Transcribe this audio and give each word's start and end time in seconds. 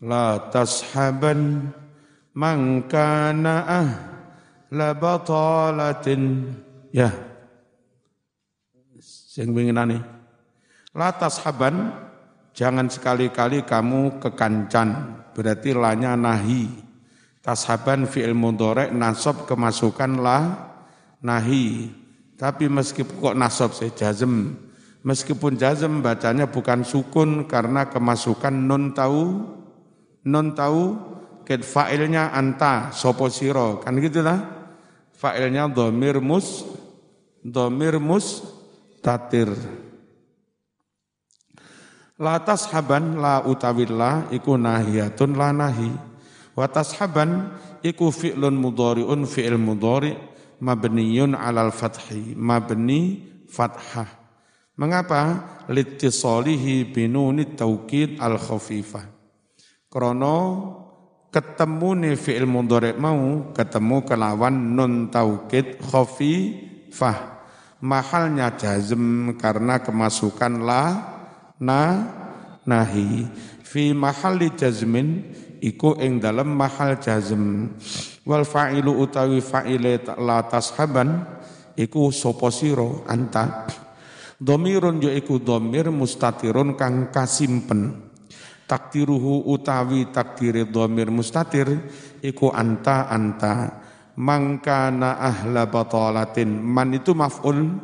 la 0.00 0.48
tashaban 0.48 1.72
man 2.32 2.88
kana 2.88 3.54
ahla 3.68 4.88
batalatin. 4.96 6.56
Ya. 6.90 7.12
Sing 9.00 9.54
winginane 9.54 10.02
la 10.96 11.14
tashaban 11.14 11.94
jangan 12.56 12.88
sekali-kali 12.90 13.62
kamu 13.62 14.18
kekancan. 14.18 15.20
Berarti 15.30 15.70
lanya 15.76 16.18
nahi. 16.18 16.66
Tashaban 17.40 18.04
fi'il 18.04 18.36
mudhari 18.36 18.92
nasab 18.92 19.48
kemasukan 19.48 20.20
la 20.20 20.38
nahi. 21.24 21.88
Tapi 22.36 22.68
meskipun 22.68 23.16
kok 23.20 23.36
nasab 23.38 23.70
saya 23.72 23.92
jazm. 23.92 24.56
Meskipun 25.00 25.56
jazm 25.56 26.04
bacanya 26.04 26.44
bukan 26.52 26.84
sukun 26.84 27.48
karena 27.48 27.88
kemasukan 27.88 28.52
nun 28.52 28.92
tahu 28.92 29.59
non 30.26 30.52
tahu 30.52 30.96
ket 31.50 31.66
fa'ilnya 31.66 32.30
anta 32.30 32.94
sopo 32.94 33.26
siro. 33.26 33.80
Kan 33.80 33.98
gitu 33.98 34.20
lah 34.20 34.38
fa'ilnya 35.16 35.66
domir 35.66 36.22
mus 36.22 36.62
domir 37.42 37.98
mus 37.98 38.44
tatir. 39.02 39.50
La 42.20 42.36
tashaban 42.44 43.16
la 43.16 43.42
utawillah 43.42 44.28
iku 44.30 44.54
nahiyatun 44.60 45.34
la 45.34 45.50
nahi. 45.56 45.90
Wa 46.52 46.68
tashaban 46.68 47.56
iku 47.80 48.12
fi'lun 48.12 48.54
mudhari'un 48.54 49.24
fi'il 49.24 49.56
mudhari' 49.56 50.14
mabniyun 50.60 51.32
alal 51.32 51.72
fathi 51.72 52.36
mabni 52.36 53.24
fathah. 53.48 54.20
Mengapa? 54.76 55.48
Litisalihi 55.70 56.88
binunit 56.88 57.56
taukid 57.56 58.20
al 58.20 58.36
khafifah 58.36 59.09
Krono 59.90 60.38
ketemu 61.34 61.98
nih 61.98 62.14
fi'il 62.14 62.46
mudhari 62.46 62.94
mau 62.94 63.50
ketemu 63.50 64.06
kelawan 64.06 64.54
nun 64.78 65.10
taukid 65.10 65.82
khafifah. 65.82 67.42
Mahalnya 67.82 68.54
jazm 68.54 69.34
karena 69.34 69.82
kemasukan 69.82 70.62
la 70.62 70.84
na 71.58 72.06
nahi. 72.62 73.26
Fi 73.66 73.90
mahalli 73.90 74.54
jazmin 74.54 75.26
iku 75.58 75.98
ing 75.98 76.22
dalam 76.22 76.54
mahal 76.54 76.94
jazm. 77.02 77.74
Wal 78.22 78.46
fa'ilu 78.46 78.94
utawi 78.94 79.42
fa'ile 79.42 80.06
la 80.22 80.46
tashaban 80.46 81.18
iku 81.74 82.14
sopo 82.14 82.46
siro 82.54 83.02
anta. 83.10 83.66
Domirun 84.38 85.02
yo 85.02 85.10
iku 85.10 85.42
domir 85.42 85.90
mustatirun 85.90 86.78
kang 86.78 87.10
kasimpen 87.10 88.09
takdiruhu 88.70 89.50
utawi 89.50 90.14
takdiri 90.14 90.70
dhamir 90.70 91.10
mustatir 91.10 91.66
iku 92.22 92.54
anta 92.54 93.10
anta. 93.10 93.82
Mangkana 94.14 95.18
ahla 95.18 95.66
batalatin 95.66 96.62
man 96.62 96.94
itu 96.94 97.10
maf'ul. 97.10 97.82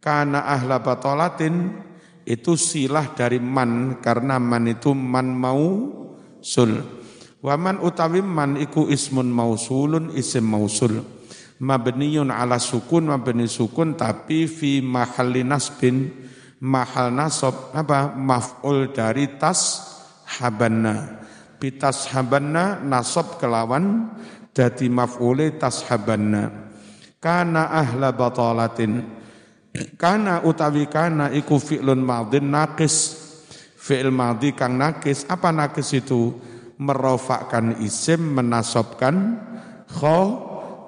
Kana 0.00 0.48
ahla 0.48 0.80
batalatin 0.80 1.76
itu 2.24 2.56
silah 2.56 3.12
dari 3.12 3.36
man 3.36 4.00
karena 4.00 4.40
man 4.40 4.64
itu 4.64 4.96
man 4.96 5.36
mau 5.36 5.92
sul 6.40 7.00
waman 7.40 7.80
utawi 7.80 8.20
man 8.20 8.56
iku 8.60 8.88
ismun 8.88 9.28
mausulun 9.28 10.12
isim 10.16 10.44
mausul. 10.44 11.04
Mabniyun 11.60 12.32
ala 12.32 12.56
sukun 12.56 13.12
mabni 13.12 13.44
sukun 13.44 13.92
tapi 13.92 14.48
fi 14.48 14.80
mahalli 14.80 15.44
nasbin 15.44 16.08
mahal 16.60 17.08
nasab 17.12 17.72
apa 17.72 18.12
maf'ul 18.12 18.92
dari 18.92 19.40
tas 19.40 19.80
habanna. 20.38 21.20
Bitas 21.60 22.08
habanna 22.16 22.80
nasab 22.80 23.36
kelawan 23.36 24.16
dadi 24.56 24.88
maf'ule 24.88 25.60
tashabanna 25.60 26.72
kana 27.20 27.68
ahla 27.68 28.16
batalatin. 28.16 29.20
Kana 30.00 30.42
utawi 30.42 30.90
kana 30.90 31.30
iku 31.30 31.60
fi'lun 31.60 32.00
madin 32.00 32.48
naqis. 32.50 33.28
Fi'il 33.80 34.12
madhi 34.12 34.52
kang 34.52 34.76
nakis 34.76 35.24
apa 35.24 35.48
nakis 35.48 35.96
itu? 35.96 36.36
Merofakkan 36.80 37.80
isim 37.80 38.36
menasabkan 38.36 39.40
kho 39.88 40.20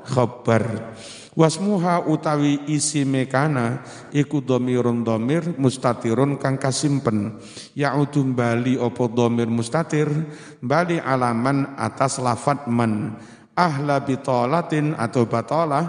khabar 0.09 0.93
Wasmuha 1.33 2.13
utawi 2.13 2.69
isi 2.69 3.09
mekana 3.09 3.81
iku 4.13 4.45
domirun 4.45 5.01
domir 5.01 5.57
mustatirun 5.57 6.37
kang 6.37 6.61
kasimpen. 6.61 7.41
Ya'udum 7.73 8.37
bali 8.37 8.77
opo 8.77 9.09
domir 9.09 9.49
mustatir 9.49 10.13
bali 10.61 11.01
alaman 11.01 11.73
atas 11.81 12.21
lafat 12.21 12.69
man. 12.69 13.17
Ahla 13.57 14.05
bitolatin 14.05 14.93
atau 14.93 15.25
batolah. 15.25 15.85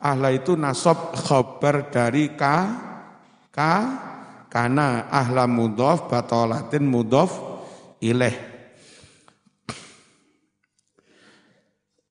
Ahla 0.00 0.32
itu 0.32 0.56
nasab 0.56 1.12
khobar 1.12 1.92
dari 1.92 2.32
ka 2.32 2.56
ka 3.52 3.74
kana 4.48 5.12
ahla 5.12 5.44
mudof 5.44 6.08
batolatin 6.08 6.88
mudof 6.88 7.36
ileh. 8.00 8.49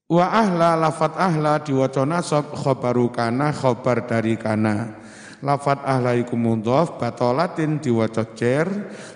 Wa 0.09 0.25
ahla 0.25 0.73
lafat 0.73 1.21
ahla 1.21 1.61
diwaca 1.61 2.01
nasab 2.01 2.57
khabaru 2.57 3.13
kana 3.13 3.53
khabar 3.53 4.09
dari 4.09 4.41
kana. 4.41 4.97
Lafat 5.45 5.85
ahla 5.85 6.17
iku 6.17 6.33
mudhaf 6.33 6.97
batolatin 6.97 7.77
diwaca 7.77 8.25
cer 8.33 8.65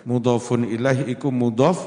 mudhafun 0.05 0.69
ilaih 0.69 1.09
iku 1.09 1.33
mudhaf 1.33 1.81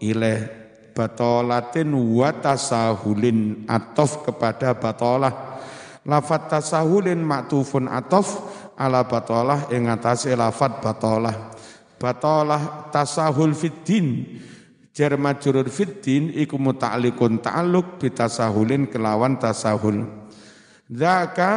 ilaih 0.00 0.48
batolatin 0.96 1.92
wa 1.92 2.32
tasahulin 2.32 3.68
atof 3.68 4.24
kepada 4.24 4.72
batolah. 4.72 5.60
Lafat 6.08 6.48
tasahulin 6.48 7.20
maktufun 7.20 7.92
atof 7.92 8.40
ala 8.80 9.04
batolah 9.04 9.68
ing 9.68 9.92
atase 9.92 10.32
lafat 10.32 10.80
batolah. 10.80 11.52
Batolah 12.00 12.88
tasahul 12.88 13.52
fiddin 13.52 14.40
jar 14.96 15.12
majrur 15.20 15.68
fiddin 15.68 16.32
iku 16.32 16.56
muta'alliqun 16.56 17.44
ta'alluq 17.44 18.00
bitasahulin 18.00 18.88
kelawan 18.88 19.36
tasahul. 19.36 20.08
Dzaka 20.88 21.52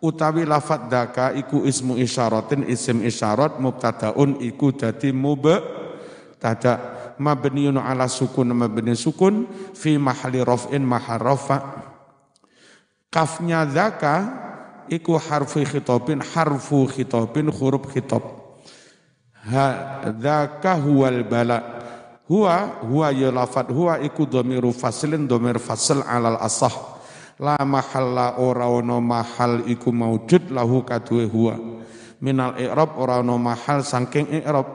utawi 0.00 0.48
lafat 0.48 0.88
dzaka 0.88 1.36
iku 1.36 1.68
ismu 1.68 2.00
isyaratin 2.00 2.64
isim 2.64 3.04
isyarat 3.04 3.60
mubtadaun 3.60 4.40
iku 4.40 4.72
dadi 4.72 5.12
mubtada 5.12 6.74
mabniun 7.20 7.76
ala 7.76 8.08
sukun 8.08 8.56
mabni 8.56 8.96
sukun 8.96 9.44
fi 9.76 10.00
mahali 10.00 10.40
raf'in 10.40 10.80
mahal 10.80 11.20
rafa. 11.20 11.60
Kafnya 13.12 13.68
dzaka 13.68 14.14
iku 14.88 15.20
harfu 15.20 15.60
khitabin 15.60 16.24
harfu 16.24 16.88
khitabin 16.88 17.52
huruf 17.52 17.92
khitab 17.92 18.22
ha 19.46 19.66
dzaka 20.14 20.78
huwal 20.78 21.26
bala' 21.26 21.75
Huwa 22.26 22.82
huwa 22.82 23.14
ya 23.14 23.30
lafat 23.30 23.70
huwa 23.70 24.02
iku 24.02 24.26
dhamiru 24.26 24.74
faslin 24.74 25.30
dhamir 25.30 25.62
fasl 25.62 26.02
alal 26.02 26.42
asah. 26.42 26.98
La 27.38 27.54
mahalla 27.62 28.42
ora 28.42 28.66
ono 28.66 28.98
mahal 28.98 29.62
iku 29.70 29.94
maujud 29.94 30.50
lahu 30.50 30.82
kadue 30.82 31.30
huwa. 31.30 31.54
Minal 32.18 32.58
i'rab 32.58 32.98
ora 32.98 33.22
ono 33.22 33.38
mahal 33.38 33.86
saking 33.86 34.42
i'rab. 34.42 34.66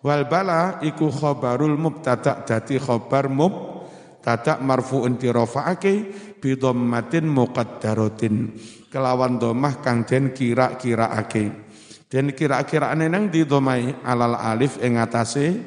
Wal 0.00 0.24
bala 0.24 0.80
iku 0.80 1.12
khabarul 1.12 1.76
mubtada 1.76 2.46
dadi 2.46 2.80
khabar 2.80 3.28
mubtada 3.28 4.56
marfu'un 4.62 5.20
tirafa'ake 5.20 5.94
bi 6.40 6.56
dhammatin 6.56 7.28
muqaddaratin. 7.28 8.56
Kelawan 8.88 9.36
domah 9.36 9.84
kang 9.84 10.08
den 10.08 10.32
kira-kiraake. 10.32 11.44
Den 12.06 12.32
kira-kiraane 12.32 13.10
nang 13.10 13.28
di 13.28 13.42
domai 13.42 14.00
alal 14.06 14.38
alif 14.38 14.78
ing 14.78 14.94
atase 14.96 15.58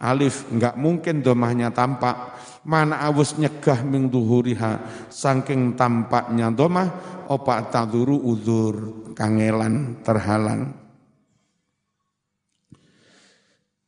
alif 0.00 0.48
enggak 0.52 0.76
mungkin 0.76 1.22
domahnya 1.24 1.72
tampak. 1.72 2.36
Mana 2.66 2.98
awus 3.06 3.38
nyegah 3.38 3.86
ming 3.86 4.10
duhuriha 4.10 5.06
saking 5.06 5.78
tampaknya 5.78 6.50
domah 6.50 6.90
opa 7.30 7.62
taduru 7.70 8.18
uzur 8.26 9.06
kangelan 9.14 10.02
terhalang. 10.02 10.74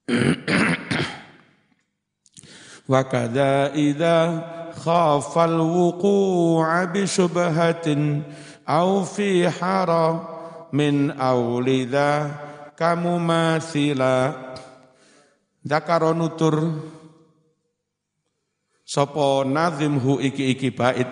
Wa 2.89 3.05
kadza 3.05 3.75
idza 3.75 4.47
bi 6.95 7.03
syubhatin 7.03 8.23
aw 8.63 9.03
fi 9.03 9.43
hara 9.45 10.23
min 10.71 11.11
awlidha 11.13 12.31
Dakaro 15.69 16.17
nutur 16.17 16.65
Sopo 18.89 19.45
nazim 19.45 20.01
hu 20.01 20.17
iki-iki 20.17 20.73
bait. 20.73 21.05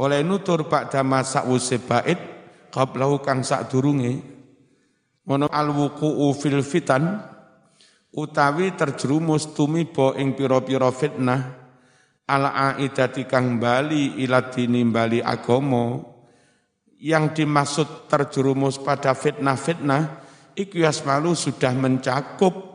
Oleh 0.00 0.24
nutur 0.24 0.64
pak 0.64 0.88
dama 0.88 1.20
sakwuse 1.20 1.76
bait 1.76 2.16
qablahu 2.72 3.20
kang 3.20 3.44
sak 3.44 3.68
durunge 3.68 4.16
mono 5.28 5.44
al 5.52 5.68
wuqu'u 5.76 6.32
fil 6.32 6.64
fitan 6.64 7.20
utawi 8.16 8.72
terjerumus 8.72 9.52
tumiba 9.52 10.16
ing 10.16 10.32
pira-pira 10.32 10.88
fitnah 10.88 11.60
ala 12.24 12.72
aidati 12.72 13.28
kang 13.28 13.60
bali 13.60 14.24
ila 14.24 14.48
dini 14.48 14.80
bali 14.88 15.20
agama 15.20 16.00
yang 16.96 17.36
dimaksud 17.36 18.08
terjerumus 18.08 18.80
pada 18.80 19.12
fitnah-fitnah 19.12 20.24
iku 20.56 20.80
yasmalu 20.80 21.36
sudah 21.36 21.76
mencakup 21.76 22.69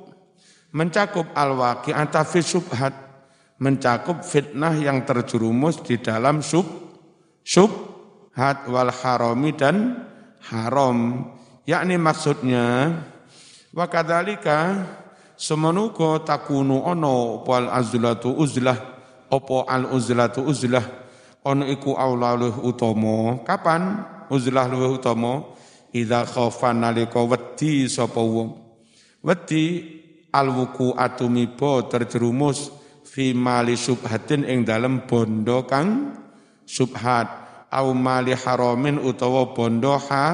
mencakup 0.76 1.32
al-waqi'ata 1.32 2.28
fi 2.28 2.44
subhat 2.44 2.94
mencakup 3.64 4.28
fitnah 4.28 4.76
yang 4.76 5.08
terjerumus 5.08 5.80
di 5.80 6.04
dalam 6.04 6.44
sub 6.44 6.68
subhat 7.48 8.68
wal 8.68 8.92
harami 8.92 9.56
dan 9.56 10.04
haram. 10.52 11.32
Yakni 11.64 11.96
maksudnya 11.96 12.92
wa 13.72 13.86
kadzalika 13.88 14.84
semenuga 15.40 16.20
takunu 16.28 16.84
ono 16.84 17.42
wal 17.48 17.72
azlatu 17.72 18.36
uzlah 18.36 18.76
opo 19.32 19.64
al 19.64 19.88
uzlatu 19.96 20.44
uzlah 20.44 20.84
ono 21.48 21.64
iku 21.72 21.96
aulaluh 21.96 22.62
utomo 22.68 23.42
kapan 23.48 24.04
uzlah 24.28 24.68
luwih 24.68 25.00
utama? 25.00 25.56
Idza 25.96 26.28
khafa 26.28 26.76
nalika 26.76 27.24
wedi 27.24 27.88
sapa 27.88 28.20
wong. 28.20 28.52
Wedi 29.24 29.96
alwuku 30.36 30.92
atumiba 31.00 31.88
terjerumus 31.88 32.76
fi 33.08 33.32
mali 33.32 33.80
subhatin 33.80 34.44
ing 34.44 34.68
dalem 34.68 35.08
bondo 35.08 35.64
kang 35.64 36.12
subhat. 36.68 37.48
Au 37.76 37.92
mali 37.92 38.36
haramin 38.36 39.00
utawa 39.00 39.56
bondo 39.56 39.96
ha 39.96 40.28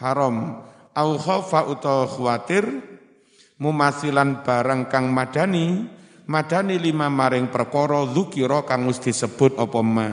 haram. 0.00 0.64
Au 0.92 1.10
khafa 1.16 1.68
utawa 1.68 2.04
khawatir 2.08 2.64
mumasilan 3.60 4.44
barang 4.44 4.88
kang 4.88 5.12
madani 5.12 5.84
madani 6.24 6.80
lima 6.80 7.12
maring 7.12 7.52
perkara 7.52 8.08
dzukira 8.08 8.64
kang 8.64 8.88
wis 8.88 9.00
disebut 9.00 9.56
apa 9.60 9.80
ma. 9.80 10.08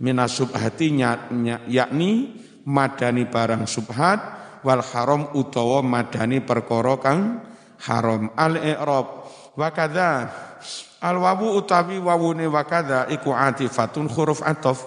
Minasubhatinya 0.00 1.30
yakni 1.68 2.40
madani 2.66 3.28
barang 3.30 3.68
subhat 3.70 4.18
wal 4.66 4.82
haram 4.82 5.30
utawa 5.36 5.84
madani 5.84 6.42
perkara 6.42 6.96
kang 6.98 7.20
haram. 7.84 8.32
Al 8.36 8.60
i'rab 8.60 9.06
wa 9.56 9.68
kadza 9.72 10.28
al 11.00 11.16
wawu 11.16 11.56
utawi 11.56 11.96
wawune 11.98 12.46
wa 12.46 12.62
kadza 12.64 13.08
iku 13.08 13.32
atifatun 13.32 14.08
huruf 14.12 14.44
ataf 14.44 14.84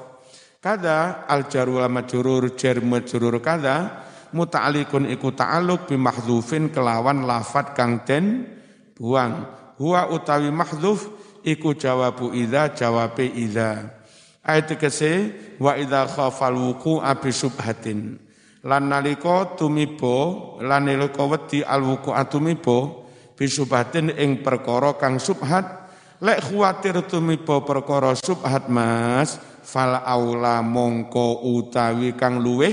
kada 0.62 1.26
al 1.26 1.50
jaru 1.50 1.82
wal 1.82 1.90
majrur 1.90 2.54
jar 2.54 2.78
majrur 2.80 3.42
kada 3.42 4.06
muta'alliqun 4.34 5.10
iku 5.14 5.30
ta'alluq 5.34 5.94
bi 5.94 5.96
mahdzufin 5.96 6.74
kelawan 6.74 7.24
lafat 7.30 7.78
kang 7.78 8.02
den 8.04 8.50
buang. 8.98 9.46
Huwa 9.78 10.10
utawi 10.10 10.50
mahdzuf 10.50 11.10
iku 11.46 11.78
jawabu 11.78 12.34
idza 12.34 12.74
jawabe 12.74 13.30
idza. 13.30 14.02
Ayat 14.44 14.76
kese 14.76 15.34
wa 15.60 15.78
idza 15.78 16.10
khafal 16.10 16.56
wuqu'a 16.56 17.14
bi 17.16 17.32
subhatin. 17.32 18.23
Lan 18.64 18.88
nalika 18.88 19.60
tumibo 19.60 20.56
lan 20.64 20.88
nalika 20.88 21.28
wedi 21.28 21.60
al 21.68 21.84
wuqu'a 21.84 22.24
tumibo 22.32 23.04
bi 23.36 23.44
subhatin 23.44 24.16
ing 24.16 24.40
perkara 24.40 24.96
kang 24.96 25.20
subhat 25.20 25.92
lek 26.24 26.40
khawatir 26.48 27.04
tumibo 27.04 27.60
perkara 27.68 28.16
subhat 28.16 28.72
Mas 28.72 29.36
fal 29.68 30.00
aula 30.00 30.64
mongko 30.64 31.44
utawi 31.44 32.16
kang 32.16 32.40
luweh 32.40 32.72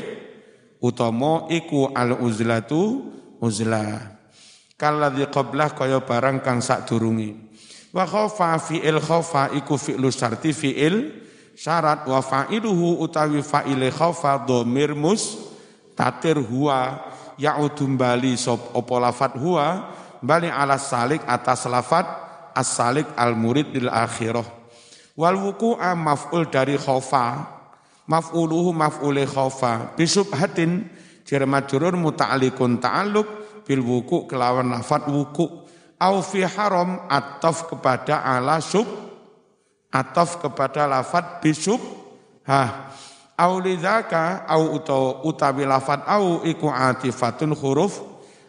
utama 0.78 1.50
iku 1.50 1.90
al 1.90 2.22
uzlatu 2.22 3.10
uzlah. 3.42 4.14
Kalladzi 4.78 5.26
qablah 5.26 5.74
kaya 5.74 6.06
barang 6.06 6.38
kang 6.40 6.62
sadurunge. 6.62 7.34
Wa 7.90 8.06
khafa 8.06 8.62
fi'il 8.62 9.02
khafa 9.02 9.50
iku 9.58 9.74
fi'lu 9.74 10.06
syarti 10.14 10.54
fi'il 10.54 11.26
syarat 11.58 12.06
wa 12.06 12.22
fa'iluhu 12.22 13.02
utawi 13.02 13.42
fa'ile 13.42 13.90
khaufa 13.90 14.46
dhamir 14.46 14.94
mus 14.94 15.49
tatir 16.00 16.40
huwa 16.40 16.96
ya'udum 17.36 18.00
bali 18.00 18.40
sop 18.40 18.72
opo 18.72 18.96
lafat 18.96 19.36
huwa 19.36 19.92
bali 20.24 20.48
ala 20.48 20.80
salik 20.80 21.20
atas 21.28 21.68
lafat 21.68 22.08
as-salik 22.56 23.04
al-murid 23.20 23.68
lil 23.76 23.92
akhirah. 23.92 24.44
Wal 25.20 25.36
wuku'a 25.36 25.92
maf'ul 25.92 26.48
dari 26.48 26.80
khaufa 26.80 27.44
maf'uluhu 28.08 28.72
maf'ule 28.72 29.28
khaufa 29.28 29.92
bisubhatin 29.92 30.88
jar 31.28 31.44
majrur 31.44 31.92
muta'alliqun 32.00 32.80
ta'alluq 32.80 33.28
bil 33.68 33.84
wuku 33.84 34.24
kelawan 34.24 34.72
lafat 34.72 35.04
wuku. 35.12 35.68
Au 36.00 36.24
fi 36.24 36.48
haram 36.48 37.04
ataf 37.12 37.68
kepada 37.68 38.24
ala 38.24 38.56
sub 38.64 38.88
ataf 39.92 40.40
kepada 40.40 40.88
lafat 40.88 41.44
bisub 41.44 41.76
ha 42.48 42.88
au 43.40 43.56
lidzaka 43.64 44.44
au 44.44 44.76
utawi 45.24 45.64
lafat 45.64 46.04
au 46.04 46.44
iku 46.44 46.68
atifatun 46.68 47.56
huruf 47.56 48.04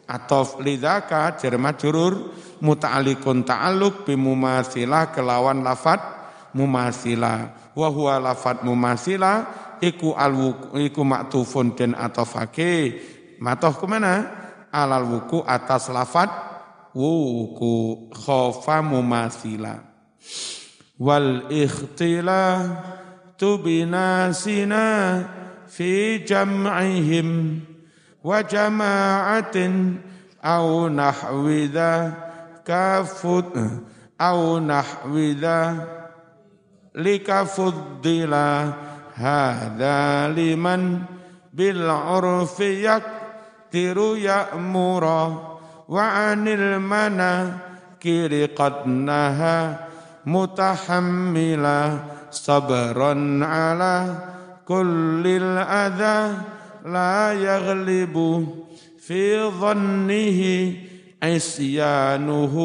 ataf 0.07 0.59
lidzaka 0.59 1.39
jar 1.39 1.55
majrur 1.55 2.35
muta'alliqun 2.59 3.47
ta'alluq 3.47 4.03
bimumatsilah 4.03 5.15
kelawan 5.15 5.63
lafat 5.63 6.03
mumasila. 6.51 7.55
Wa 7.71 7.87
huwa 7.87 8.19
lafat 8.19 8.67
mumasila 8.67 9.47
iku 9.79 10.11
al 10.11 10.35
iku 10.75 11.01
maktufun 11.07 11.71
den 11.79 11.95
atofake. 11.95 12.99
Matoh 13.39 13.73
ke 13.73 13.87
mana? 13.87 14.27
Alal 14.71 15.07
wuku 15.07 15.43
atas 15.47 15.87
lafat 15.87 16.29
wuku 16.91 18.07
khofa 18.11 18.83
mumasila. 18.83 19.79
Wal 21.01 21.49
ikhtilatu 21.49 23.00
بناسنا 23.43 25.25
في 25.67 26.17
جمعهم 26.17 27.59
وجماعة 28.23 29.71
أو 30.43 30.89
نحو 30.89 31.49
ذاك 31.49 32.21
أو 34.21 34.59
نحو 34.59 35.17
ذا 35.17 35.87
لكفضل 36.95 38.33
هذا 39.13 40.27
لمن 40.27 41.01
بالعرف 41.53 42.59
يقدر 42.59 43.97
يأمر 44.17 45.05
وعن 45.87 46.47
المناكر 46.47 48.45
قد 48.45 48.87
نهى 48.87 49.75
متحملا 50.25 51.99
صبرا 52.31 53.39
على 53.45 54.15
كل 54.65 55.23
الأذى 55.25 56.37
لا 56.85 57.33
يغلب 57.33 58.47
في 58.99 59.49
ظنه 59.49 60.73
عصيانه 61.23 62.55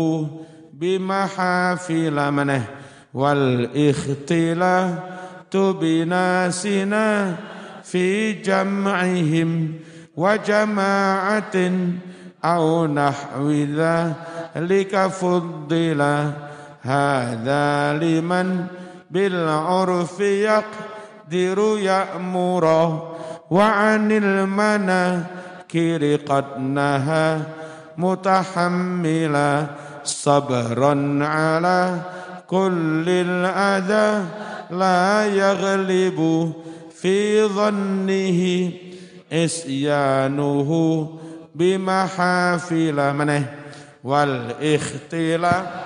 بمحافل 0.73 2.31
منه 2.31 2.67
والاختلاط 3.15 4.97
بناسنا 5.57 7.37
في 7.83 8.33
جمعهم 8.33 9.75
وجماعة 10.17 11.71
أو 12.45 12.87
نحو 12.87 13.51
ذلك 13.51 15.07
فضلا 15.07 16.33
هذا 16.83 17.99
لمن 17.99 18.67
بالعرف 19.11 20.21
يقدر 20.21 21.79
يأمر 21.79 22.65
وعن 23.51 24.13
المناكر 24.13 26.17
قد 26.17 26.59
نهى 26.59 27.41
متحملا 27.99 29.67
صبرا 30.05 31.19
على 31.23 32.01
كل 32.47 33.05
الأذى 33.09 34.25
لا 34.71 35.27
يغلب 35.27 36.53
في 37.01 37.45
ظنه 37.45 38.71
إسيانه 39.33 40.71
بمحافل 41.55 43.15
منه 43.15 43.47
والاختلاف 44.05 45.86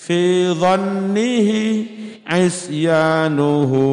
fi 0.00 0.48
dhannihi 0.56 1.60
isyanuhu 2.24 3.84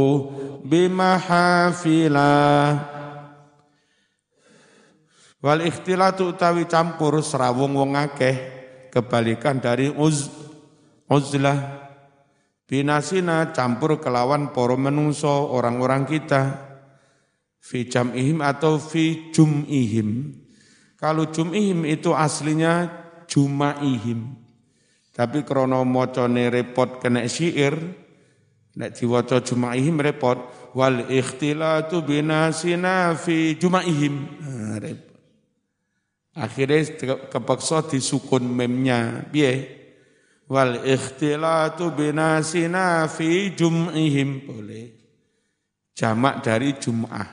bimahafila. 0.63 2.31
Wal 5.43 5.61
ikhtilatu 5.67 6.31
utawi 6.33 6.63
campur 6.65 7.19
serawung 7.19 7.75
wong 7.75 7.99
akeh 7.99 8.35
kebalikan 8.87 9.59
dari 9.59 9.91
uz 9.91 10.31
uzlah. 11.11 11.83
Binasina 12.67 13.55
campur 13.55 13.99
kelawan 13.99 14.51
poro 14.51 14.75
menungso 14.79 15.31
orang-orang 15.31 16.03
kita. 16.07 16.67
Fi 17.63 17.83
jam'ihim 17.87 18.39
atau 18.43 18.79
fi 18.79 19.31
jum'ihim. 19.31 20.35
Kalau 20.95 21.27
jum'ihim 21.31 21.83
itu 21.87 22.15
aslinya 22.15 22.91
juma'ihim 23.27 24.46
tapi 25.17 25.41
krono 25.41 25.81
mocone 25.81 26.53
repot 26.53 27.01
kena 27.01 27.25
syair 27.25 27.73
nek 28.77 28.93
diwaca 28.93 29.41
juma'ihim 29.41 29.97
repot. 29.97 30.37
Wal 30.77 31.09
ikhtilatu 31.09 32.05
binasina 32.05 33.17
fi 33.17 33.57
juma'ihim. 33.57 34.15
Nah, 34.45 34.77
repot. 34.77 35.17
Akhirnya 36.37 36.85
kepeksa 37.33 37.89
disukun 37.89 38.45
memnya. 38.45 39.25
Piye? 39.25 39.73
Wal 40.45 40.85
ikhtilatu 40.85 41.97
binasina 41.97 43.09
fi 43.09 43.57
jum'ihim 43.57 44.45
boleh. 44.45 44.85
Jamak 45.97 46.45
dari 46.45 46.77
jum'ah. 46.77 47.29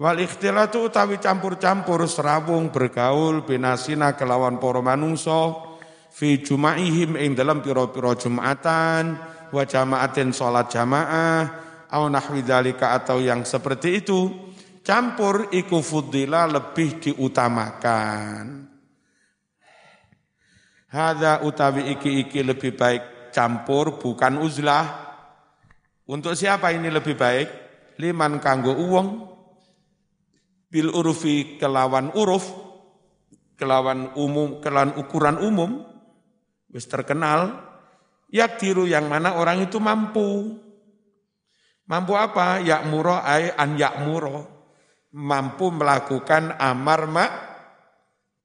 Wal 0.00 0.24
ikhtilatu 0.24 0.88
utawi 0.88 1.20
campur-campur 1.20 2.08
serawung 2.08 2.72
bergaul 2.72 3.44
binasina 3.44 4.16
kelawan 4.16 4.56
para 4.56 4.80
manungsa 4.80 5.68
fi 6.12 6.44
jum'ihim 6.44 7.16
ing 7.16 7.32
dalam 7.32 7.64
pira-pira 7.64 8.12
jumatan 8.14 9.16
wa 9.48 9.62
jama'atin 9.64 10.36
salat 10.36 10.68
jamaah 10.68 11.40
au 11.88 12.08
nahwi 12.12 12.44
dzalika 12.44 12.92
atau 12.96 13.18
yang 13.18 13.48
seperti 13.48 14.04
itu 14.04 14.28
campur 14.84 15.48
iku 15.50 15.80
fudila 15.80 16.44
lebih 16.44 17.00
diutamakan 17.00 18.72
Hada 20.92 21.40
utawi 21.40 21.96
iki-iki 21.96 22.44
lebih 22.44 22.76
baik 22.76 23.32
campur 23.32 23.96
bukan 23.96 24.36
uzlah. 24.44 24.84
Untuk 26.04 26.36
siapa 26.36 26.68
ini 26.68 26.92
lebih 26.92 27.16
baik? 27.16 27.48
Liman 27.96 28.36
kanggo 28.44 28.76
uwong 28.76 29.08
bil 30.68 30.92
urufi 30.92 31.56
kelawan 31.56 32.12
uruf 32.12 32.44
kelawan 33.56 34.12
umum 34.20 34.60
kelawan 34.60 34.92
ukuran 35.00 35.40
umum 35.40 35.84
wis 36.72 36.88
terkenal 36.88 37.60
yakdiru 38.32 38.88
yang 38.88 39.06
mana 39.06 39.36
orang 39.36 39.62
itu 39.68 39.76
mampu. 39.78 40.58
Mampu 41.86 42.12
apa? 42.16 42.58
Yakmuro 42.64 43.20
ay 43.20 43.52
an 43.52 43.76
yakmuro. 43.76 44.48
Mampu 45.12 45.68
melakukan 45.68 46.56
amar 46.56 47.04
ma 47.04 47.26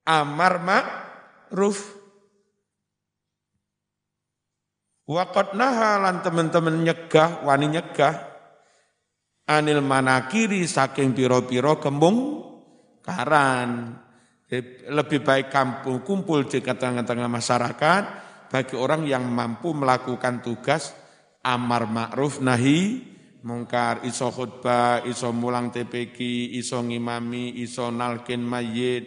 amar 0.03 0.53
ma 0.59 0.77
ruf 1.55 1.97
Wakot 5.07 5.55
nahalan 5.55 6.19
teman-teman 6.19 6.83
nyegah, 6.83 7.39
wani 7.47 7.71
nyegah, 7.71 8.27
anil 9.47 9.79
manakiri 9.79 10.67
saking 10.67 11.15
piro-piro 11.15 11.79
kembung 11.79 12.43
karan. 12.99 13.95
Lebih 14.47 15.19
baik 15.27 15.51
kampung 15.51 16.07
kumpul 16.07 16.47
di 16.47 16.63
tengah-tengah 16.63 17.27
masyarakat 17.27 18.03
bagi 18.47 18.75
orang 18.79 19.03
yang 19.03 19.27
mampu 19.27 19.75
melakukan 19.75 20.39
tugas 20.39 20.95
amar 21.43 21.83
ma'ruf 21.83 22.39
nahi 22.39 23.03
mungkar 23.43 24.03
iso 24.07 24.31
khutbah, 24.31 25.03
iso 25.07 25.31
mulang 25.35 25.71
TPQ, 25.71 26.19
iso 26.59 26.83
ngimami, 26.83 27.59
iso 27.63 27.87
nalkin 27.91 28.43
mayit, 28.43 29.03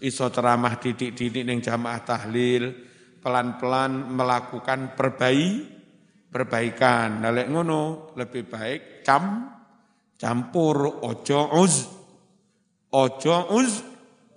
iso, 0.00 0.28
ceramah 0.32 0.80
didik-didik 0.80 1.44
ning 1.44 1.60
jamaah 1.60 2.00
tahlil, 2.00 2.72
pelan-pelan 3.20 4.12
melakukan 4.12 4.96
perbaik 4.96 5.80
perbaikan. 6.32 7.20
Nalek 7.20 7.48
ngono 7.52 8.14
lebih 8.16 8.48
baik 8.48 8.80
cam 9.04 9.56
campur 10.20 11.00
ojo 11.04 11.40
uz 11.60 11.88
ojo 12.92 13.36
uz 13.56 13.89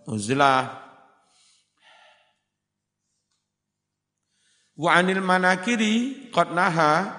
uzlah. 0.07 0.83
Wa 4.73 4.97
anil 4.97 5.21
manakiri 5.21 6.27
qad 6.33 6.49
naha 6.49 7.13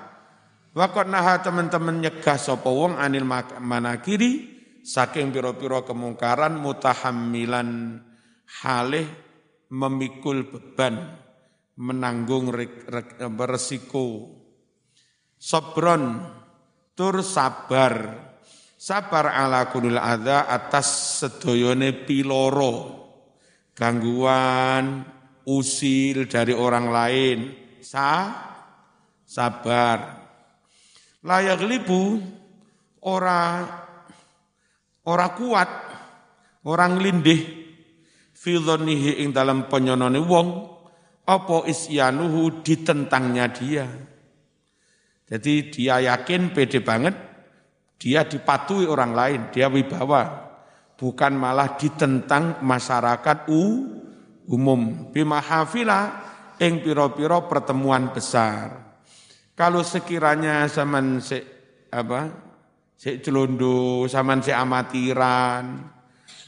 wa 0.75 0.87
qad 0.91 1.07
naha 1.07 1.39
teman-teman 1.39 2.03
nyegah 2.03 2.35
sapa 2.35 2.67
wong 2.67 2.99
anil 2.99 3.23
manakiri 3.63 4.55
saking 4.83 5.31
pira-pira 5.31 5.87
kemungkaran 5.87 6.59
mutahammilan 6.59 8.03
halih 8.61 9.07
memikul 9.71 10.51
beban 10.51 11.15
menanggung 11.79 12.51
resiko. 13.49 14.35
Sobron 15.39 16.27
tur 16.99 17.23
sabar. 17.23 18.34
Sabar 18.85 19.33
ala 19.33 19.73
kunil 19.73 19.97
adha 19.97 20.45
atas 20.45 21.17
sedoyone 21.25 22.05
piloro. 22.05 23.01
Gangguan, 23.73 25.01
usil 25.49 26.29
dari 26.29 26.53
orang 26.53 26.93
lain. 26.93 27.39
Sa, 27.81 28.29
sabar. 29.25 30.21
Layak 31.25 31.65
libu, 31.65 32.21
ora, 33.09 33.65
ora 35.09 35.33
kuat, 35.33 35.71
orang 36.69 37.01
lindih, 37.01 37.41
filonihi 38.37 39.25
ing 39.25 39.33
dalam 39.33 39.65
penyonone 39.65 40.21
wong, 40.21 40.49
apa 41.25 41.65
isyanuhu 41.65 42.61
ditentangnya 42.61 43.49
dia. 43.49 43.89
Jadi 45.25 45.73
dia 45.73 46.05
yakin 46.05 46.53
pede 46.53 46.85
banget, 46.85 47.34
dia 47.99 48.27
dipatuhi 48.27 48.85
orang 48.85 49.13
lain, 49.13 49.41
dia 49.55 49.71
wibawa. 49.71 50.45
Bukan 50.95 51.33
malah 51.35 51.75
ditentang 51.75 52.63
masyarakat 52.63 53.51
u, 53.51 53.63
umum. 54.51 55.11
Bimahafila 55.11 56.01
ing 56.63 56.81
piro-piro 56.85 57.51
pertemuan 57.51 58.15
besar. 58.15 58.95
Kalau 59.55 59.83
sekiranya 59.87 60.67
zaman 60.67 61.23
se 61.23 61.39
apa 61.91 62.31
se 62.95 63.23
celondo, 63.23 64.07
zaman 64.11 64.43
se 64.43 64.51
amatiran, 64.51 65.83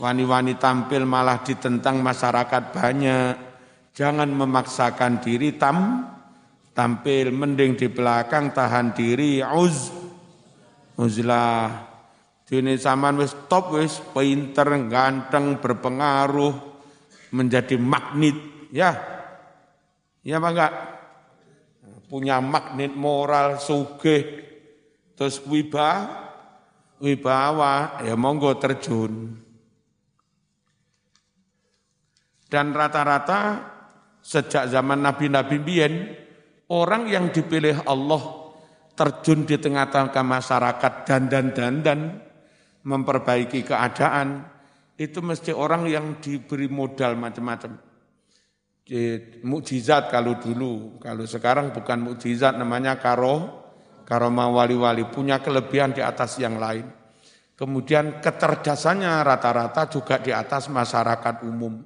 wani-wani 0.03 0.59
tampil 0.59 1.07
malah 1.07 1.43
ditentang 1.43 2.03
masyarakat 2.03 2.63
banyak, 2.75 3.35
Jangan 3.97 4.29
memaksakan 4.29 5.25
diri 5.25 5.57
tam 5.57 6.05
tampil 6.77 7.33
mending 7.33 7.81
di 7.81 7.89
belakang 7.89 8.53
tahan 8.53 8.93
diri 8.93 9.41
uz 9.41 9.89
uzlah 10.97 11.97
Dini 12.47 12.79
zaman 12.79 13.19
wis 13.19 13.35
top 13.51 13.75
wis 13.75 13.99
pinter, 14.15 14.71
ganteng, 14.87 15.59
berpengaruh, 15.59 16.55
menjadi 17.35 17.75
magnet, 17.75 18.39
ya. 18.71 18.95
Ya 20.23 20.39
apa 20.39 20.49
enggak? 20.55 20.73
Punya 22.07 22.39
magnet 22.39 22.95
moral, 22.95 23.59
sugih, 23.59 24.47
terus 25.19 25.43
wiba, 25.43 26.07
wibawa, 27.03 27.99
ya 28.07 28.15
monggo 28.15 28.55
terjun. 28.63 29.43
Dan 32.47 32.71
rata-rata 32.71 33.59
sejak 34.23 34.71
zaman 34.71 35.03
Nabi-Nabi 35.03 35.59
Bien, 35.59 36.15
orang 36.71 37.11
yang 37.11 37.35
dipilih 37.35 37.83
Allah 37.91 38.46
terjun 38.97 39.45
di 39.45 39.61
tengah-tengah 39.61 40.25
masyarakat 40.25 40.93
dan 41.05 41.23
dan 41.29 41.47
dan 41.53 41.75
dan 41.85 42.01
memperbaiki 42.83 43.63
keadaan, 43.63 44.49
itu 44.97 45.21
mesti 45.21 45.53
orang 45.53 45.85
yang 45.87 46.17
diberi 46.19 46.67
modal 46.73 47.15
macam-macam. 47.21 47.77
Mukjizat 49.45 50.09
kalau 50.09 50.41
dulu, 50.41 50.97
kalau 51.03 51.29
sekarang 51.29 51.75
bukan 51.77 52.07
mukjizat 52.07 52.57
namanya 52.57 52.97
karo, 52.97 53.67
karoma 54.07 54.49
wali-wali 54.49 55.05
punya 55.11 55.43
kelebihan 55.43 55.93
di 55.93 56.01
atas 56.01 56.39
yang 56.41 56.57
lain. 56.57 56.87
Kemudian 57.59 58.23
kecerdasannya 58.23 59.25
rata-rata 59.27 59.91
juga 59.91 60.23
di 60.23 60.31
atas 60.31 60.71
masyarakat 60.71 61.43
umum. 61.45 61.83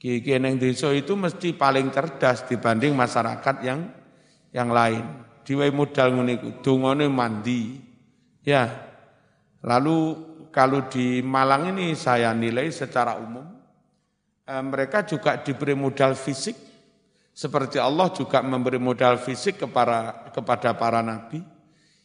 Kiai 0.00 0.36
neng 0.36 0.60
desa 0.60 0.92
itu 0.92 1.16
mesti 1.16 1.56
paling 1.56 1.88
cerdas 1.88 2.44
dibanding 2.44 2.92
masyarakat 2.92 3.56
yang 3.64 3.88
yang 4.52 4.68
lain. 4.68 5.00
Diwai 5.44 5.70
modal 5.70 6.16
ngene 6.16 6.40
iku, 6.40 6.74
mandi. 7.12 7.78
Ya. 8.40 8.72
Lalu 9.60 9.98
kalau 10.48 10.88
di 10.88 11.20
Malang 11.20 11.76
ini 11.76 11.92
saya 11.96 12.32
nilai 12.32 12.68
secara 12.72 13.16
umum 13.16 13.44
eh, 14.44 14.64
mereka 14.64 15.04
juga 15.04 15.40
diberi 15.40 15.72
modal 15.72 16.12
fisik 16.16 16.56
seperti 17.34 17.80
Allah 17.80 18.12
juga 18.14 18.44
memberi 18.44 18.78
modal 18.78 19.18
fisik 19.18 19.66
kepada 19.66 20.30
kepada 20.30 20.76
para 20.76 21.02
nabi 21.02 21.42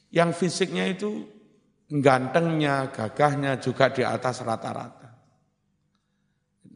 yang 0.10 0.34
fisiknya 0.34 0.90
itu 0.90 1.28
gantengnya, 1.90 2.90
gagahnya 2.94 3.58
juga 3.58 3.90
di 3.90 4.06
atas 4.06 4.42
rata-rata. 4.46 5.10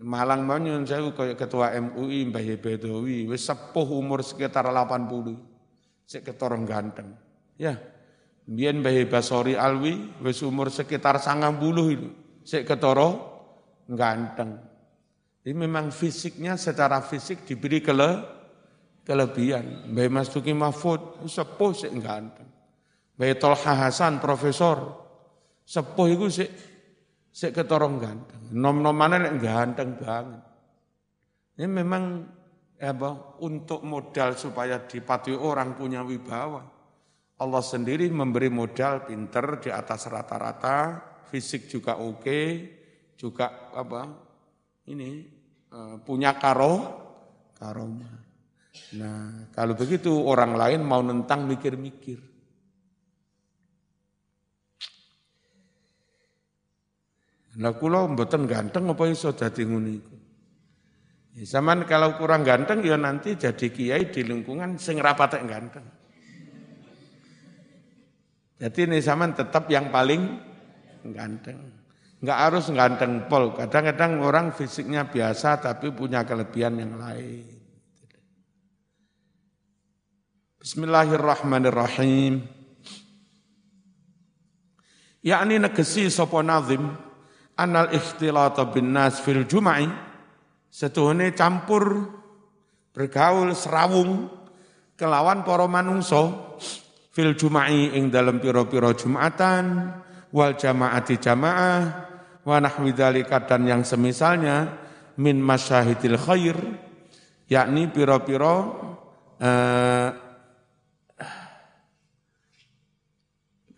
Malang 0.04 0.44
mau 0.44 0.60
saya 0.84 1.06
ketua 1.38 1.74
MUI 1.80 2.28
Mbah 2.28 2.44
Bedowi, 2.60 3.30
wis 3.30 3.46
sepuh 3.46 3.88
umur 3.88 4.26
sekitar 4.26 4.68
80. 4.68 5.53
Sik 6.04 6.28
ketorong 6.28 6.68
ganteng. 6.68 7.16
Ya. 7.56 7.80
Biyen 8.44 8.84
Mbah 8.84 9.08
Basori 9.08 9.56
Alwi 9.56 10.20
wis 10.20 10.44
umur 10.44 10.68
sekitar 10.68 11.16
90 11.16 11.96
itu. 11.96 12.10
Sik 12.44 12.68
ketoro 12.68 13.10
ganteng. 13.88 14.60
Ini 15.44 15.56
memang 15.56 15.92
fisiknya 15.92 16.56
secara 16.56 17.04
fisik 17.04 17.44
diberi 17.44 17.84
kele, 17.84 18.20
kelebihan. 19.08 19.92
Mbah 19.92 20.08
Mas 20.12 20.32
Tuki 20.32 20.52
Mahfud 20.52 21.24
sepuh 21.28 21.72
sik 21.72 21.92
ganteng. 22.00 22.48
Mbah 23.16 23.36
Tolha 23.40 23.74
Hasan 23.88 24.20
profesor 24.24 25.04
sepuh 25.64 26.08
itu 26.12 26.28
sik 26.28 26.50
sik 27.32 27.52
ketorong 27.56 27.96
ganteng. 28.00 28.42
Nom-nomane 28.56 29.24
nek 29.24 29.36
ganteng 29.40 29.96
banget. 30.00 30.44
Ini 31.60 31.68
memang 31.70 32.04
apa 32.84 33.40
untuk 33.40 33.80
modal 33.88 34.36
supaya 34.36 34.84
dipatuhi 34.84 35.40
orang 35.40 35.80
punya 35.80 36.04
wibawa. 36.04 36.68
Allah 37.40 37.64
sendiri 37.64 38.12
memberi 38.12 38.52
modal 38.52 39.08
pinter 39.08 39.64
di 39.64 39.72
atas 39.72 40.12
rata-rata, 40.12 41.00
fisik 41.32 41.72
juga 41.72 41.98
oke, 41.98 42.40
juga 43.16 43.72
apa 43.72 44.04
ini 44.92 45.24
eh, 45.72 45.96
punya 46.04 46.36
karo 46.36 46.74
karoma. 47.56 48.12
Nah 49.00 49.48
kalau 49.56 49.74
begitu 49.80 50.12
orang 50.12 50.54
lain 50.60 50.82
mau 50.84 51.00
nentang 51.00 51.48
mikir-mikir. 51.48 52.20
Lah 57.62 57.70
kula 57.78 58.10
mboten 58.10 58.50
ganteng 58.50 58.90
apa 58.90 59.04
iso 59.06 59.30
dadi 59.30 59.62
ngono 59.62 59.90
iku. 59.94 60.23
Ya, 61.34 61.58
zaman 61.58 61.90
kalau 61.90 62.14
kurang 62.22 62.46
ganteng 62.46 62.86
ya 62.86 62.94
nanti 62.94 63.34
jadi 63.34 63.68
kiai 63.74 64.14
di 64.14 64.22
lingkungan 64.22 64.78
sing 64.78 65.02
rapatek 65.02 65.42
ganteng. 65.50 65.86
Jadi 68.62 68.80
ini 68.86 69.02
zaman 69.02 69.34
tetap 69.34 69.66
yang 69.68 69.90
paling 69.90 70.40
ganteng. 71.10 71.58
Enggak 72.22 72.40
harus 72.40 72.66
ganteng 72.72 73.26
pol. 73.28 73.52
Kadang-kadang 73.58 74.22
orang 74.22 74.54
fisiknya 74.54 75.10
biasa 75.10 75.60
tapi 75.60 75.92
punya 75.92 76.24
kelebihan 76.24 76.80
yang 76.80 76.96
lain. 76.96 77.50
Bismillahirrahmanirrahim. 80.64 82.46
Yakni 85.26 85.56
negesi 85.60 86.08
sopo 86.08 86.40
nazim 86.40 86.94
anal 87.60 87.92
ikhtilata 87.92 88.72
bin 88.72 88.96
nas 88.96 89.20
fil 89.20 89.44
jumai 89.44 90.13
setuhune 90.74 91.38
campur 91.38 92.10
bergaul 92.90 93.54
serawung 93.54 94.26
kelawan 94.98 95.46
para 95.46 95.70
manungsa. 95.70 96.50
Fil 97.14 97.38
jumai 97.38 97.94
ing 97.94 98.10
dalam 98.10 98.42
piro-piro 98.42 98.90
jumatan 98.98 99.86
wal 100.34 100.58
jamaati 100.58 101.22
jamaah 101.22 101.82
wa 102.42 102.58
nahwi 102.58 102.90
yang 103.70 103.86
semisalnya 103.86 104.82
min 105.22 105.38
masyahidil 105.38 106.18
khair 106.18 106.58
yakni 107.46 107.86
piro-piro 107.94 108.58
eh, 109.38 110.10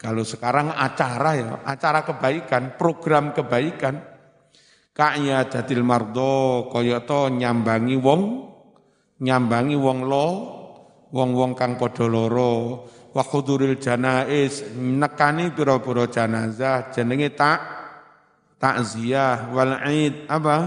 Kalau 0.05 0.21
sekarang 0.21 0.69
acara 0.69 1.31
ya, 1.33 1.51
acara 1.65 2.05
kebaikan, 2.05 2.77
program 2.77 3.33
kebaikan, 3.33 4.14
kaya 4.95 5.43
jadil 5.51 5.83
mardo 5.83 6.71
koyoto 6.71 7.27
nyambangi 7.27 7.99
wong, 7.99 8.23
nyambangi 9.19 9.75
wong 9.75 9.99
lo, 10.07 10.27
wong-wong 11.11 11.51
kang 11.51 11.75
padha 11.75 12.07
loro, 12.07 12.87
wa 13.11 13.23
khuduril 13.23 13.75
janais 13.75 14.63
nekani 14.75 15.51
pira-pira 15.51 16.07
janazah 16.07 16.95
jenenge 16.95 17.35
tak 17.35 17.59
takziah 18.59 19.51
wal 19.51 19.83
id 19.83 20.31
apa? 20.31 20.57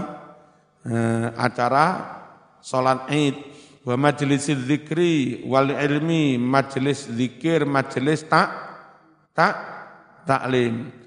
Eh, 0.79 1.27
acara 1.35 1.87
salat 2.61 3.09
id 3.13 3.35
wa 3.85 3.97
majlis 3.97 4.49
dzikri 4.49 5.45
wal 5.45 5.73
ilmi 5.73 6.37
majlis 6.37 7.09
zikir 7.09 7.65
majlis 7.65 8.25
tak 8.29 8.49
tak 9.33 9.55
taklim. 10.25 10.98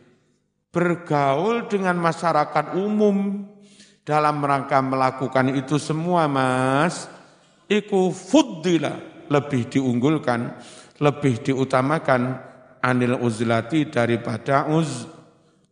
Bergaul 0.73 1.69
dengan 1.69 2.01
masyarakat 2.01 2.81
umum 2.81 3.45
dalam 4.09 4.41
rangka 4.41 4.81
melakukan 4.81 5.53
itu 5.53 5.77
semua 5.77 6.25
mas, 6.27 7.13
iku 7.69 8.09
fuddila 8.09 8.97
lebih 9.29 9.69
diunggulkan, 9.69 10.49
lebih 10.97 11.45
diutamakan 11.45 12.41
anil 12.81 13.21
uzlati 13.21 13.87
daripada 13.93 14.73
uz 14.73 15.07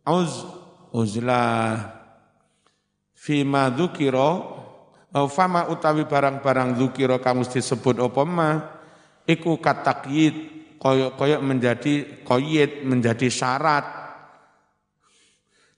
uz 0.05 0.45
uzlah 0.93 1.97
fima 3.17 3.73
dzukira 3.73 4.31
fama 5.27 5.67
utawi 5.67 6.07
barang-barang 6.07 6.79
dzukira 6.79 7.19
kamu 7.19 7.43
disebut 7.43 7.99
apa 7.99 8.21
ma? 8.23 8.49
Iku 9.27 9.59
katakyid 9.59 10.35
koyok-koyok 10.81 11.41
menjadi 11.45 11.93
koyit, 12.25 12.81
menjadi 12.87 13.27
syarat. 13.29 14.00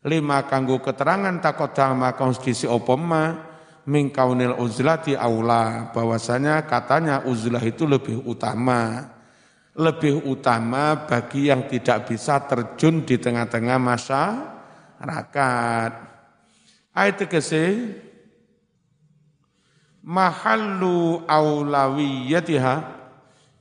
Lima 0.04 0.44
kanggo 0.44 0.84
keterangan 0.84 1.32
takut 1.40 1.72
dama 1.72 2.12
konstitusi 2.12 2.68
opoma 2.68 3.56
mingkaunil 3.88 4.60
uzlati 4.60 5.16
aula 5.16 5.96
bahwasanya 5.96 6.68
katanya 6.68 7.24
uzlah 7.24 7.64
itu 7.64 7.88
lebih 7.88 8.20
utama 8.28 9.08
lebih 9.74 10.30
utama 10.30 10.94
bagi 11.08 11.50
yang 11.50 11.66
tidak 11.66 12.06
bisa 12.12 12.46
terjun 12.46 13.02
di 13.08 13.18
tengah-tengah 13.18 13.80
masyarakat. 13.82 15.92
Ayat 16.94 17.26
ke 17.26 17.42
mahallu 20.06 21.26
aulawiyatiha 21.26 23.02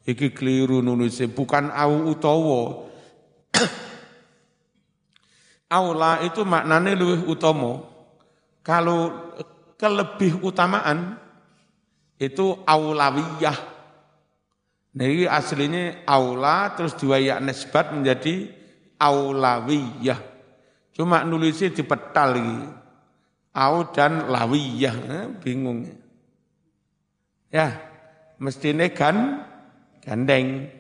Iki 0.03 0.35
keliru 0.35 0.83
nulisnya, 0.83 1.31
bukan 1.31 1.71
au 1.71 2.11
utawa. 2.11 2.91
Aula 5.73 6.21
itu 6.21 6.45
maknanya 6.45 6.93
lebih 6.93 7.25
utama. 7.25 7.81
Kalau 8.61 9.33
kelebih 9.81 10.45
utamaan 10.45 11.17
itu 12.21 12.61
aulawiyah. 12.69 13.59
Nah 14.93 15.07
ini 15.09 15.25
aslinya 15.25 16.05
aula 16.05 16.77
terus 16.77 16.93
diwayak 17.01 17.41
nesbat 17.41 17.97
menjadi 17.97 18.53
aulawiyah. 19.01 20.21
Cuma 20.93 21.25
nulisnya 21.25 21.73
dipetal 21.73 22.37
lagi. 22.37 22.61
Au 23.53 23.85
dan 23.93 24.33
lawiyah, 24.33 24.97
eh, 24.97 25.27
bingung. 25.45 25.85
Ya, 27.53 27.77
mestinya 28.41 28.89
kan 28.89 29.45
gandeng. 30.01 30.73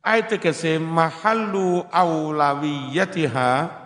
Ayat 0.00 0.32
kese 0.40 0.80
mahallu 0.80 1.84
aulawiyatiha 1.92 3.77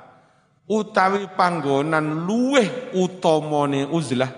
utawi 0.72 1.28
panggonan 1.36 2.24
luweh 2.24 2.96
utomone 2.96 3.84
uzlah. 3.92 4.32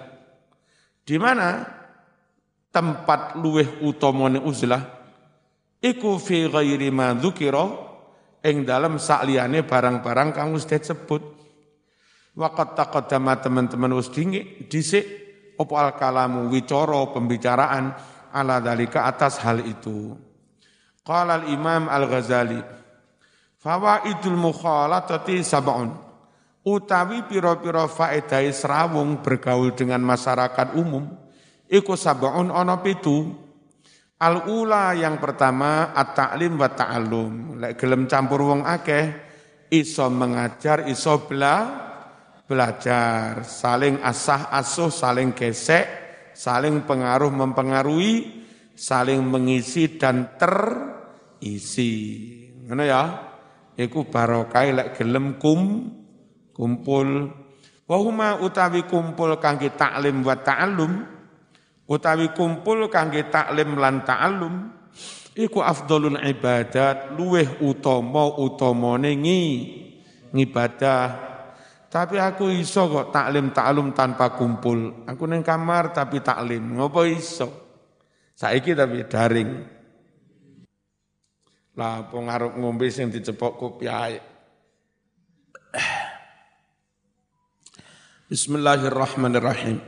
Di 1.06 1.14
mana 1.14 1.62
tempat 2.74 3.38
luweh 3.38 3.78
utomone 3.86 4.42
uzlah? 4.42 4.82
Iku 5.78 6.18
fi 6.18 6.50
ghairi 6.50 6.90
ma 6.90 7.14
dzukira 7.14 7.64
ing 8.42 8.66
dalam 8.66 8.98
sakliyane 8.98 9.62
barang-barang 9.62 10.34
kang 10.34 10.50
wis 10.50 10.66
disebut. 10.66 11.22
Waqat 12.34 12.74
taqaddama 12.74 13.38
teman-teman 13.38 13.94
wis 13.94 14.10
dhisik 14.10 15.06
opo 15.54 15.78
al 15.78 15.94
kalamu 15.94 16.50
wicara 16.50 17.06
pembicaraan 17.14 17.94
ala 18.34 18.58
dalika 18.58 19.06
atas 19.06 19.38
hal 19.38 19.62
itu. 19.62 20.18
Qala 21.04 21.44
al-Imam 21.44 21.86
Al-Ghazali, 21.86 22.58
fawaidul 23.60 24.40
mukhalatati 24.40 25.44
sab'un. 25.44 26.03
Utawi 26.64 27.29
piro-piro 27.29 27.85
faedai 27.85 28.48
serawung 28.48 29.20
bergaul 29.20 29.77
dengan 29.77 30.00
masyarakat 30.00 30.72
umum, 30.81 31.05
iku 31.68 31.92
sab'un 31.92 32.48
ono 32.48 32.81
pitu. 32.81 33.37
Al-ula 34.16 34.96
yang 34.96 35.20
pertama 35.20 35.92
at-ta'lim 35.92 36.57
wa 36.57 36.72
ta'allum. 36.72 37.61
Lek 37.61 37.77
gelem 37.77 38.09
campur 38.09 38.48
wong 38.48 38.64
akeh, 38.64 39.12
iso 39.68 40.09
mengajar, 40.09 40.88
iso 40.88 41.29
bela, 41.29 41.68
belajar, 42.48 43.44
saling 43.44 44.00
asah 44.00 44.48
asuh, 44.48 44.88
saling 44.88 45.37
gesek, 45.37 45.85
saling 46.33 46.88
pengaruh 46.88 47.29
mempengaruhi, 47.29 48.40
saling 48.72 49.20
mengisi 49.20 50.00
dan 50.00 50.33
terisi. 50.40 51.92
Ngono 52.64 52.85
ya? 52.88 53.03
Iku 53.77 54.09
barokah 54.09 54.64
lek 54.72 54.88
gelem 54.96 55.37
kum 55.37 55.92
kumpul. 56.54 57.28
Wa 57.84 58.00
utawi 58.40 58.88
kumpul 58.88 59.36
kangge 59.36 59.76
taklim 59.76 60.24
wa 60.24 60.32
ta'allum 60.40 61.04
utawi 61.84 62.32
kumpul 62.32 62.88
kangge 62.88 63.28
taklim 63.28 63.76
lan 63.76 64.00
ta'allum 64.08 64.72
iku 65.36 65.60
afdalul 65.60 66.16
ibadat 66.16 67.12
luweh 67.12 67.60
utama 67.60 68.40
utamane 68.40 69.12
ngi 69.20 69.42
ngibadah. 70.32 71.34
Tapi 71.92 72.18
aku 72.18 72.50
iso 72.50 72.90
kok 72.90 73.14
taklim 73.14 73.54
taklum 73.54 73.94
tanpa 73.94 74.34
kumpul. 74.34 75.06
Aku 75.06 75.30
neng 75.30 75.46
kamar 75.46 75.94
tapi 75.94 76.18
taklim. 76.24 76.74
Ngopo 76.74 77.06
iso? 77.06 77.46
Saiki 78.34 78.74
tapi 78.74 79.06
daring. 79.06 79.50
Lah 81.78 82.02
pengaruh 82.10 82.58
ngombe 82.58 82.90
sing 82.90 83.14
dicepok 83.14 83.52
kopi 83.54 83.86
ae 83.86 84.33
Bismillahirrahmanirrahim. 88.34 89.78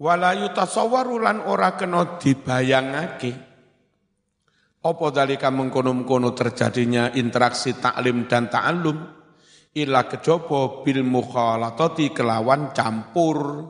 Wala 0.00 0.32
yutasawwaru 0.32 1.20
lan 1.20 1.44
ora 1.44 1.76
kena 1.76 2.16
dibayangake. 2.16 3.36
Apa 4.80 5.06
dalika 5.12 5.52
mengkono-mengkono 5.52 6.32
terjadinya 6.32 7.12
interaksi 7.12 7.76
taklim 7.76 8.24
dan 8.32 8.48
ta'allum? 8.48 8.96
Ila 9.76 10.08
kejaba 10.08 10.80
bil 10.80 11.04
mukhalatati 11.04 12.16
kelawan 12.16 12.72
campur 12.72 13.68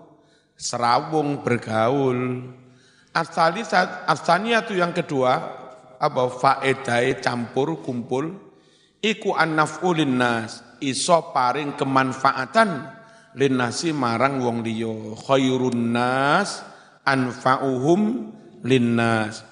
serawung 0.54 1.42
bergaul. 1.42 2.46
Asali 3.10 3.66
asania 4.06 4.62
itu 4.62 4.78
yang 4.78 4.94
kedua 4.94 5.34
apa 5.98 6.30
faedai 6.30 7.18
campur 7.18 7.82
kumpul. 7.82 8.54
Iku 9.02 9.34
annaf'ulin 9.34 10.14
nas 10.14 10.62
iso 10.78 11.34
paring 11.34 11.74
kemanfaatan 11.74 12.97
linnasi 13.36 13.92
marang 13.92 14.40
wong 14.40 14.64
liya 14.64 15.18
khairun 15.26 15.92
nas 15.92 16.62
anfa'uhum 17.04 18.32
linnas 18.64 19.48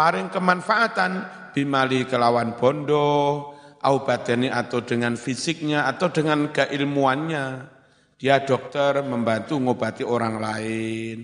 paring 0.00 0.32
kemanfaatan 0.32 1.12
bimali 1.52 2.06
kelawan 2.06 2.56
bondo, 2.56 3.52
au 3.84 3.96
badani 4.00 4.48
atau 4.48 4.80
dengan 4.80 5.12
fisiknya 5.18 5.84
atau 5.84 6.08
dengan 6.08 6.48
keilmuannya. 6.48 7.78
Dia 8.20 8.44
dokter 8.44 9.00
membantu 9.00 9.56
ngobati 9.56 10.04
orang 10.04 10.36
lain. 10.40 11.16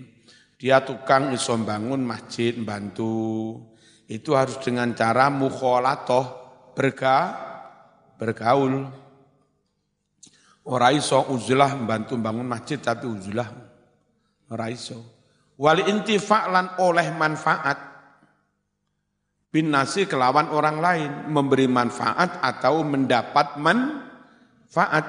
Dia 0.56 0.80
tukang 0.80 1.32
iso 1.37 1.52
bangun 1.61 2.00
masjid 2.00 2.56
membantu. 2.56 3.56
Itu 4.09 4.32
harus 4.32 4.56
dengan 4.64 4.96
cara 4.96 5.28
mukholatoh 5.28 6.24
berga, 6.72 7.37
bergaul. 8.16 9.04
Orang 10.66 10.98
iso 10.98 11.22
uzlah 11.31 11.79
membantu 11.79 12.18
bangun 12.18 12.46
masjid 12.46 12.74
tapi 12.83 13.07
uzlah. 13.07 13.46
Orang 14.50 14.74
iso. 14.74 14.98
Wali 15.55 15.87
intifa 15.87 16.50
lan 16.50 16.74
oleh 16.83 17.14
manfaat 17.14 17.79
bin 19.55 19.70
nasi 19.72 20.05
kelawan 20.05 20.50
orang 20.52 20.76
lain, 20.83 21.11
memberi 21.31 21.64
manfaat 21.70 22.42
atau 22.42 22.83
mendapat 22.83 23.57
manfaat. 23.57 25.07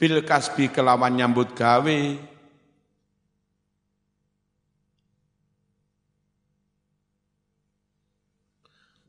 Bil 0.00 0.24
kasbi 0.24 0.72
kelawan 0.72 1.12
nyambut 1.12 1.52
gawe, 1.52 1.98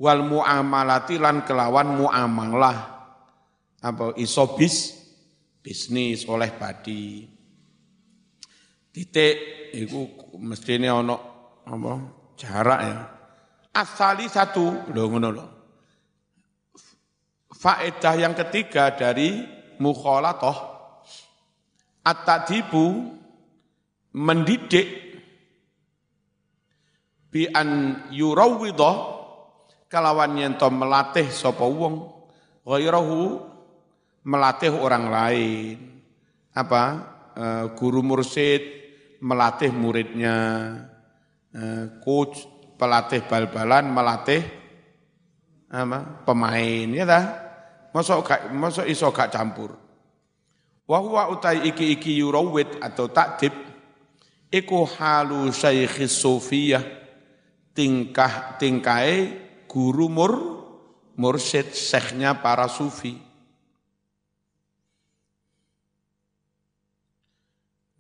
wal 0.02 0.22
muamalati 0.26 1.22
lan 1.22 1.46
kelawan 1.46 1.96
muamalah 1.96 2.78
apa 3.86 4.18
isobis 4.18 5.01
bisnis 5.62 6.26
oleh 6.26 6.50
badi 6.58 7.30
titik 8.92 9.36
itu 9.78 10.10
mestine 10.42 10.90
ono 10.90 11.16
apa 11.64 11.94
jarak 12.36 12.82
ya 12.82 12.98
Asali 13.72 14.28
satu, 14.28 14.92
loh 14.92 15.08
ngono 15.08 15.30
loh. 15.32 15.50
Faedah 17.56 18.20
yang 18.20 18.36
ketiga 18.36 18.92
dari 18.92 19.48
mukholatoh, 19.80 20.58
at-tadibu 22.04 23.16
mendidik 24.12 24.88
bi 27.32 27.48
an 27.48 28.02
yurawwidah 28.12 28.96
kalawan 29.88 30.36
yento 30.36 30.68
melatih 30.68 31.32
sapa 31.32 31.64
wong 31.64 32.12
ghairahu 32.68 33.40
melatih 34.22 34.74
orang 34.74 35.06
lain 35.10 35.78
apa 36.52 36.84
e, 37.34 37.46
guru 37.74 38.06
mursid 38.06 38.62
melatih 39.22 39.72
muridnya 39.74 40.38
e, 41.54 41.64
coach 42.04 42.46
pelatih 42.78 43.26
bal-balan 43.26 43.90
melatih 43.90 44.42
apa, 45.72 46.28
pemain 46.28 46.88
ya 46.92 47.06
dah. 47.08 47.26
Masuk 47.92 48.24
gak 48.24 48.52
masuk 48.56 48.88
iso 48.88 49.12
gak 49.12 49.32
campur. 49.32 49.76
Wa 50.88 51.00
huwa 51.00 51.32
utai 51.32 51.68
iki-iki 51.68 52.20
yurawid 52.20 52.80
atau 52.84 53.08
takdib 53.08 53.56
iku 54.52 54.84
halu 54.84 55.52
syaikh 55.52 56.04
sufiyah 56.08 56.84
tingkah 57.72 58.60
tingkai 58.60 59.40
guru 59.68 60.12
mur 60.12 60.34
mursyid 61.16 61.72
syekhnya 61.72 62.40
para 62.44 62.68
sufi. 62.68 63.31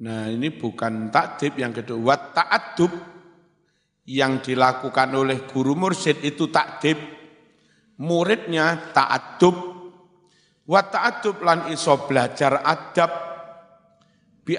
Nah 0.01 0.25
ini 0.33 0.49
bukan 0.49 1.13
takdib 1.13 1.61
yang 1.61 1.69
kedua, 1.69 2.01
wat 2.01 2.33
ta'adub 2.33 2.89
yang 4.09 4.41
dilakukan 4.41 5.13
oleh 5.13 5.45
guru 5.45 5.77
mursyid 5.77 6.25
itu 6.25 6.49
takdib, 6.49 6.97
muridnya 8.01 8.89
ta'adub, 8.97 9.53
wa 10.65 10.81
ta'adub 10.81 11.45
lan 11.45 11.69
iso 11.69 12.01
belajar 12.09 12.65
adab, 12.65 13.11
bi 14.41 14.57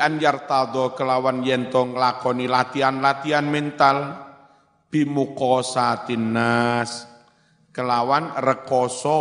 kelawan 0.95 1.43
yento 1.43 1.91
nglakoni 1.91 2.47
latihan-latihan 2.47 3.47
mental, 3.51 3.99
bi 4.87 5.03
muqosatin 5.03 6.39
nas, 6.39 7.11
kelawan 7.75 8.39
rekoso, 8.39 9.21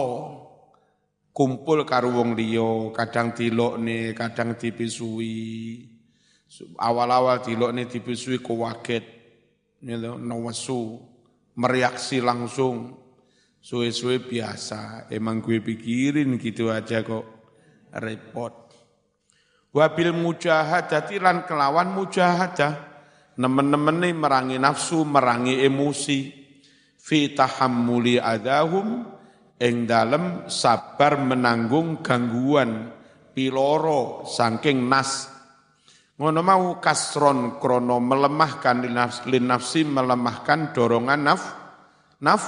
kumpul 1.34 1.81
karo 1.81 2.13
wong 2.13 2.38
liya, 2.38 2.93
kadang 2.93 3.34
dilokne, 3.34 4.13
kadang 4.13 4.53
dipisui. 4.53 5.90
Awal-awal 6.75 7.39
dilokne 7.39 7.87
dipisui 7.87 8.43
kuwaget 8.43 9.05
gitu, 9.79 10.19
nawasu, 10.19 10.99
mereaksi 11.55 12.19
langsung. 12.19 12.99
Suwe-suwe 13.61 14.25
biasa, 14.25 15.05
emang 15.13 15.37
gue 15.39 15.61
pikirin 15.61 16.35
gitu 16.41 16.73
aja 16.73 17.05
kok. 17.05 17.23
Repot. 17.93 18.73
Wabil 19.71 20.11
mujahadati 20.11 21.21
lan 21.21 21.47
kelawan 21.47 21.93
mujahadah, 21.95 22.73
nemen-nemen 23.37 24.01
nih 24.01 24.15
merangi 24.17 24.57
nafsu, 24.59 25.05
merangi 25.07 25.61
emosi, 25.63 26.19
fi 26.97 27.31
tahammuli 27.31 28.19
adahum, 28.19 29.07
ing 29.61 29.87
dalem 29.87 30.49
sabar 30.51 31.21
menanggung 31.21 32.03
gangguan. 32.03 32.91
Piloro 33.31 34.27
saking 34.27 34.91
nas 34.91 35.31
Ngono 36.21 36.45
mau 36.45 36.77
kasron 36.77 37.57
krono 37.57 37.97
melemahkan 37.97 38.86
lin 39.25 39.45
nafsi 39.49 39.81
melemahkan 39.81 40.69
dorongan 40.69 41.17
naf 41.25 41.41
naf 42.21 42.43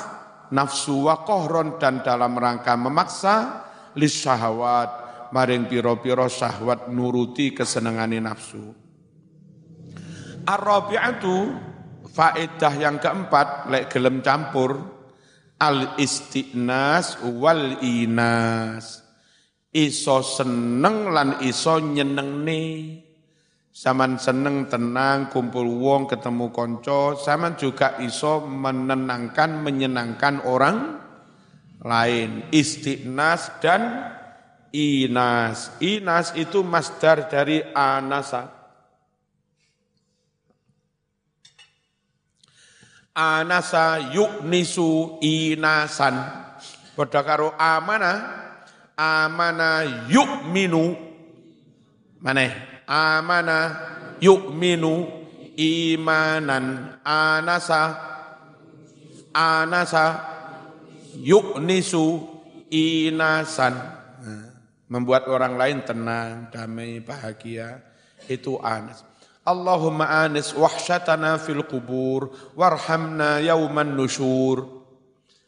nafsu 0.53 1.09
wa 1.09 1.25
kohron 1.25 1.81
dan 1.81 2.05
dalam 2.05 2.37
rangka 2.37 2.77
memaksa 2.77 3.65
lis 3.97 4.13
syahwat 4.13 4.89
maring 5.33 5.65
piro-piro 5.65 6.29
syahwat 6.29 6.93
nuruti 6.93 7.49
kesenangane 7.49 8.21
nafsu. 8.21 8.61
Ar-rabi'atu 10.45 11.35
faedah 12.13 12.73
yang 12.77 13.01
keempat 13.01 13.73
lek 13.73 13.89
gelem 13.89 14.21
campur 14.21 14.77
al 15.57 15.97
istinas 15.97 17.17
wal 17.25 17.81
inas 17.81 19.01
iso 19.73 20.21
seneng 20.21 21.09
lan 21.09 21.41
iso 21.41 21.81
nyenengne 21.81 22.61
Saman 23.73 24.21
seneng 24.21 24.69
tenang 24.69 25.33
kumpul 25.33 25.65
wong 25.65 26.05
ketemu 26.05 26.53
konco, 26.53 27.17
saman 27.17 27.57
juga 27.57 27.97
iso 28.05 28.45
menenangkan 28.45 29.65
menyenangkan 29.65 30.45
orang 30.45 31.01
lain. 31.81 32.53
Istiqnas 32.53 33.57
dan 33.65 34.13
inas. 34.69 35.73
Inas 35.81 36.37
itu 36.37 36.61
masdar 36.61 37.25
dari 37.25 37.65
anasa. 37.73 38.53
Anasa 43.17 44.13
yuknisu 44.13 45.17
inasan. 45.25 46.13
Pada 46.93 47.25
karo 47.25 47.57
amana, 47.57 48.21
amana 48.93 49.81
yukminu. 50.05 50.93
Mana? 52.21 52.72
Amana 52.87 53.59
yukminu 54.19 55.07
imanan 55.55 56.97
anasa 57.05 57.97
anasa 59.33 60.05
yuknisu 61.17 62.21
inasan 62.69 63.73
membuat 64.93 65.25
orang 65.25 65.57
lain 65.57 65.81
tenang, 65.81 66.53
damai, 66.53 67.01
bahagia 67.01 67.81
itu 68.29 68.61
anas. 68.61 69.01
Allahumma 69.43 70.23
anis 70.23 70.53
wahsyatana 70.53 71.41
fil 71.41 71.65
kubur 71.65 72.29
warhamna 72.53 73.41
yauman 73.41 73.97
nusyur. 73.97 74.85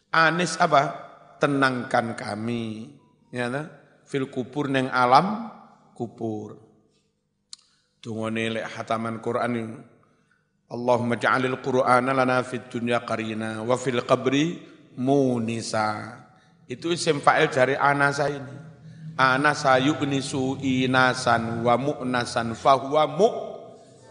Anis 0.09 0.57
apa? 0.57 1.05
Tenangkan 1.37 2.17
kami. 2.17 2.89
Ya, 3.29 3.47
fil 4.09 4.27
kubur 4.27 4.67
neng 4.67 4.89
alam 4.89 5.53
kubur. 5.93 6.64
Tungone 8.05 8.53
lek 8.53 8.69
hataman 8.77 9.17
Quran. 9.17 9.81
Allahumma 10.69 11.17
ja'alil 11.17 11.57
Qur'ana 11.57 12.13
lana 12.13 12.45
fid 12.45 12.69
dunya 12.69 13.01
qarina 13.01 13.65
wa 13.65 13.73
fil 13.81 14.05
qabri 14.05 14.61
munisa. 14.93 16.21
Itu 16.69 16.93
isim 16.93 17.17
fa'il 17.17 17.49
dari 17.49 17.73
anasa 17.73 18.29
ini. 18.29 18.55
Anasa 19.17 19.81
yuknisu 19.81 20.61
inasan 20.61 21.65
wa 21.65 21.73
mu'nasan 21.81 22.53
fahuwa 22.53 23.09
mu 23.09 23.29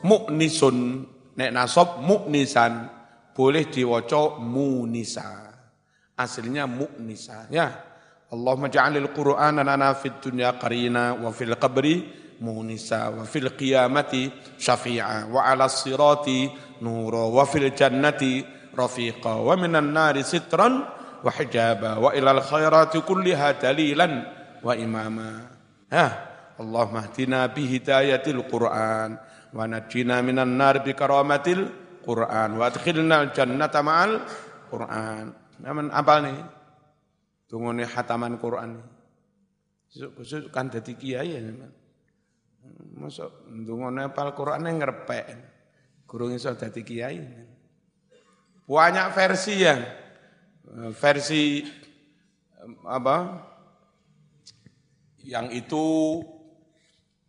mu'nisun. 0.02 1.06
Nek 1.38 1.50
nasab 1.54 2.02
mu'nisan. 2.02 2.90
Boleh 3.30 3.70
diwaca 3.70 4.42
munisa. 4.42 5.54
Aslinya 6.18 6.66
mu'nisa. 6.66 7.46
Ya. 7.46 7.70
Allahumma 8.26 8.66
ja'alil 8.66 9.14
Qur'ana 9.14 9.62
lana 9.62 9.94
fid 9.94 10.18
dunya 10.18 10.50
qarina 10.58 11.14
wa 11.14 11.30
fil 11.30 11.54
qabri 11.54 12.23
munisa 12.42 13.10
wa 13.14 13.22
fil 13.26 13.54
qiyamati 13.54 14.30
syafi'a 14.58 15.30
wa 15.30 15.46
ala 15.46 15.70
sirati 15.70 16.50
nura 16.82 17.30
wa 17.30 17.44
fil 17.46 17.70
jannati 17.70 18.42
rafiqa 18.74 19.38
wa 19.38 19.54
minan 19.54 19.94
nari 19.94 20.26
sitran 20.26 20.82
wa 21.24 21.30
hijaba 21.30 22.02
wa 22.02 22.10
ilal 22.12 22.42
khairati 22.42 23.00
kulliha 23.00 23.56
dalilan 23.56 24.12
wa 24.60 24.72
imama. 24.74 25.30
Ha 25.88 26.06
Allahumma 26.54 27.10
hdina 27.10 27.50
bi 27.50 27.66
hidayatil 27.66 28.46
Qur'an 28.46 29.18
wa 29.54 29.64
najina 29.66 30.22
minan 30.22 30.54
nar 30.54 30.82
bi 30.86 30.94
karamatil 30.94 31.66
Qur'an 32.04 32.54
wa 32.54 32.70
adkhilna 32.70 33.14
al 33.24 33.30
jannata 33.34 33.82
ma'al 33.82 34.12
Qur'an. 34.70 35.34
Aman 35.64 35.88
apal 35.94 36.28
nih 36.28 36.38
tunggu 37.48 37.72
hataman 37.86 38.36
Qur'an 38.38 38.76
nih 38.76 38.86
kan 40.50 40.66
jadi 40.70 40.92
kiai 40.98 41.30
ya. 41.38 41.40
Masuk 42.94 43.50
ndonga 43.50 43.90
nepal 43.90 44.32
Qur'ane 44.32 44.70
ngrepek. 44.72 45.26
Guru 46.08 46.32
iso 46.32 46.52
dadi 46.56 46.80
kiai. 46.80 47.20
Banyak 48.64 49.08
versi 49.12 49.54
ya. 49.60 49.76
Versi 50.96 51.60
apa? 52.88 53.16
Yang 55.24 55.46
itu 55.64 55.86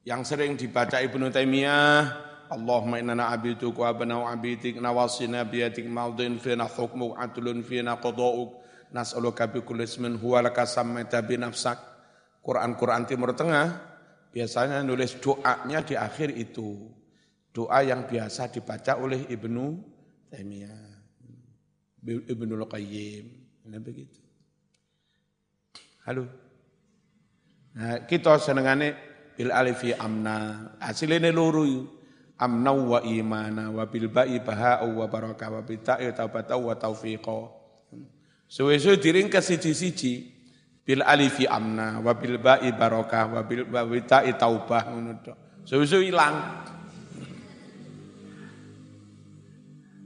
yang 0.06 0.22
sering 0.22 0.56
dibaca 0.56 1.02
Ibnu 1.02 1.34
Taimiyah 1.34 2.26
Allahumma 2.46 3.02
inna 3.02 3.34
abiduka 3.34 3.82
wa 3.82 3.88
abna'u 3.90 4.24
abidik 4.30 4.78
nawasina 4.78 5.42
biyadik 5.50 5.90
maudin 5.90 6.38
fina 6.38 6.70
hukmu 6.70 7.18
adlun 7.18 7.66
fina 7.66 7.98
qada'uk 7.98 8.62
nas'aluka 8.94 9.50
bi 9.50 9.66
kulli 9.66 9.90
ismin 9.90 10.22
huwa 10.22 10.46
laka 10.46 10.62
nafsak 11.42 11.82
Quran-Quran 12.46 13.10
Timur 13.10 13.34
Tengah 13.34 13.95
biasanya 14.36 14.84
nulis 14.84 15.16
doanya 15.24 15.80
di 15.80 15.96
akhir 15.96 16.36
itu. 16.36 16.92
Doa 17.56 17.80
yang 17.88 18.04
biasa 18.04 18.52
dibaca 18.52 19.00
oleh 19.00 19.32
Ibnu 19.32 19.80
Taimiyah. 20.28 20.92
Ibnu 22.04 22.54
Qayyim. 22.68 23.26
Nah, 23.72 23.80
begitu. 23.80 24.20
Halo. 26.04 26.28
Nah, 27.80 28.04
kita 28.04 28.36
senengane 28.44 29.00
bil 29.40 29.56
alifi 29.56 29.96
amna. 29.96 30.68
Hasilnya 30.84 31.32
luru 31.32 31.88
amna 32.36 32.76
wa 32.76 33.00
imana 33.08 33.72
wa 33.72 33.88
bil 33.88 34.12
ba'i 34.12 34.44
baha'u 34.44 35.00
wa 35.00 35.08
barakah 35.08 35.48
wa 35.48 35.62
bita'i 35.64 36.12
taubatu 36.12 36.60
wa 36.60 36.76
taufiqa. 36.76 37.40
Suwe-suwe 38.52 39.00
diringkas 39.00 39.48
siji-siji 39.48 40.35
bil 40.86 41.02
alifi 41.02 41.50
amna 41.50 41.98
wa 41.98 42.14
bil 42.14 42.38
ba'i 42.38 42.70
barokah 42.78 43.26
wa 43.34 43.42
bil 43.42 44.06
ta'i 44.06 44.38
taubah 44.38 44.94
ngono 44.94 45.14
tok. 45.26 45.38
Suwi-suwi 45.66 46.14
ilang. 46.14 46.62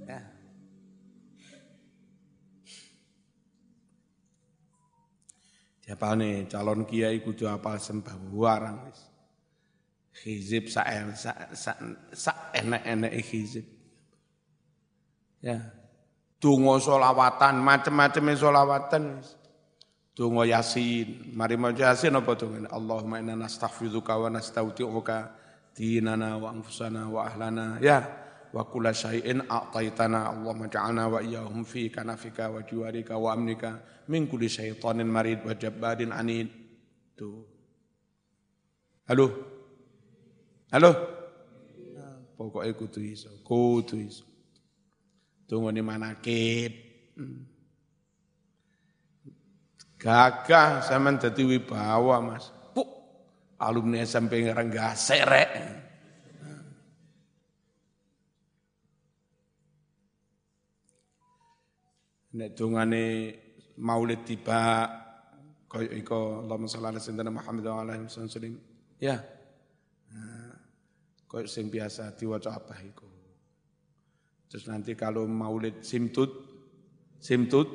Ya. 0.08 0.24
Siapa 5.84 6.16
nih 6.16 6.48
calon 6.48 6.88
kiai 6.88 7.20
kudu 7.20 7.44
apal 7.52 7.76
sembah 7.76 8.16
warang 8.32 8.88
wis. 8.88 9.04
Hizib 10.24 10.72
sa 10.72 10.88
sa, 11.12 11.52
sa, 11.52 11.76
sa 12.16 12.56
enak-enak 12.56 13.20
hizib. 13.20 13.68
Ya. 15.44 15.60
Dungo 16.40 16.80
solawatan, 16.80 17.60
macam-macam 17.60 18.32
solawatan 18.32 19.20
wis. 19.20 19.39
Donga 20.20 20.44
Yasin. 20.44 21.32
Mari 21.32 21.56
maca 21.56 21.96
Yasin 21.96 22.12
apa 22.12 22.36
donga? 22.36 22.68
Allahumma 22.76 23.24
inna 23.24 23.40
nastaghfiruka 23.40 24.20
wa 24.20 24.28
nastauti'uka 24.28 25.32
dinana 25.72 26.36
wa 26.36 26.52
anfusana 26.52 27.08
wa 27.08 27.24
ahlana. 27.24 27.80
Ya, 27.80 28.04
wa 28.52 28.68
kulla 28.68 28.92
syai'in 28.92 29.48
a'taitana 29.48 30.36
Allahumma 30.36 30.68
ja'alna 30.68 31.08
wa 31.08 31.24
iyyahum 31.24 31.64
fi 31.64 31.88
kanafika 31.88 32.52
wa 32.52 32.60
jiwarika 32.68 33.16
wa 33.16 33.32
amnika 33.32 33.80
min 34.12 34.28
kulli 34.28 34.52
syaitanin 34.52 35.08
marid 35.08 35.40
wa 35.48 35.56
jabbarin 35.56 36.12
anid. 36.12 36.52
Tuh. 37.16 37.40
Halo. 39.08 39.28
Halo. 40.76 40.92
Pokoknya 42.36 42.76
kudu 42.76 43.00
iso, 43.08 43.32
kudu 43.48 44.04
iso. 44.04 44.28
Tunggu 45.48 45.72
ni 45.72 45.80
manakib. 45.80 46.72
Hmm. 47.16 47.49
Gagah 50.00 50.80
sampean 50.80 51.20
dadi 51.20 51.44
wibawa, 51.44 52.24
Mas. 52.24 52.48
Puk, 52.72 52.88
alumni 53.60 54.00
SMP 54.08 54.48
ngarang 54.48 54.72
serek. 54.96 55.50
Nek 62.30 62.56
dungane 62.56 63.36
maulid 63.84 64.24
tiba 64.24 64.88
kaya 65.68 65.92
iko 65.92 66.48
Allahumma 66.48 66.72
shalli 66.72 66.88
ala 66.88 67.02
sayyidina 67.04 67.32
Muhammad 67.36 67.64
wa 67.68 67.84
ala 67.84 67.92
alihi. 68.00 68.56
Ya. 69.04 69.20
Nah, 70.16 70.56
kaya 71.28 71.44
sing 71.52 71.68
biasa 71.68 72.16
diwaca 72.16 72.56
apa 72.56 72.80
iku. 72.88 73.10
Terus 74.48 74.64
nanti 74.72 74.96
kalau 74.96 75.28
maulid 75.28 75.84
simtut, 75.84 76.32
simtut, 77.20 77.68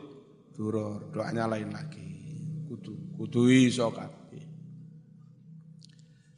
duror, 0.57 1.13
doanya 1.13 1.51
lain 1.51 1.69
lagi 1.69 2.14
kudu 2.75 2.95
kudu 3.15 3.43
iso 3.55 3.87
kabeh. 3.95 4.43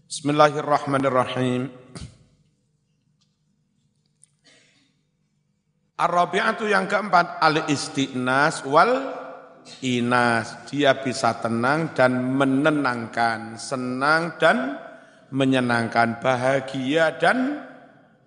Bismillahirrahmanirrahim. 0.04 1.72
Ar-rabi'atu 5.96 6.68
yang 6.68 6.84
keempat 6.84 7.40
al-istiqnas 7.40 8.68
wal 8.68 9.16
inas. 9.80 10.68
Dia 10.68 11.00
bisa 11.00 11.40
tenang 11.40 11.96
dan 11.96 12.36
menenangkan, 12.36 13.56
senang 13.56 14.36
dan 14.36 14.76
menyenangkan, 15.32 16.20
bahagia 16.20 17.16
dan 17.16 17.64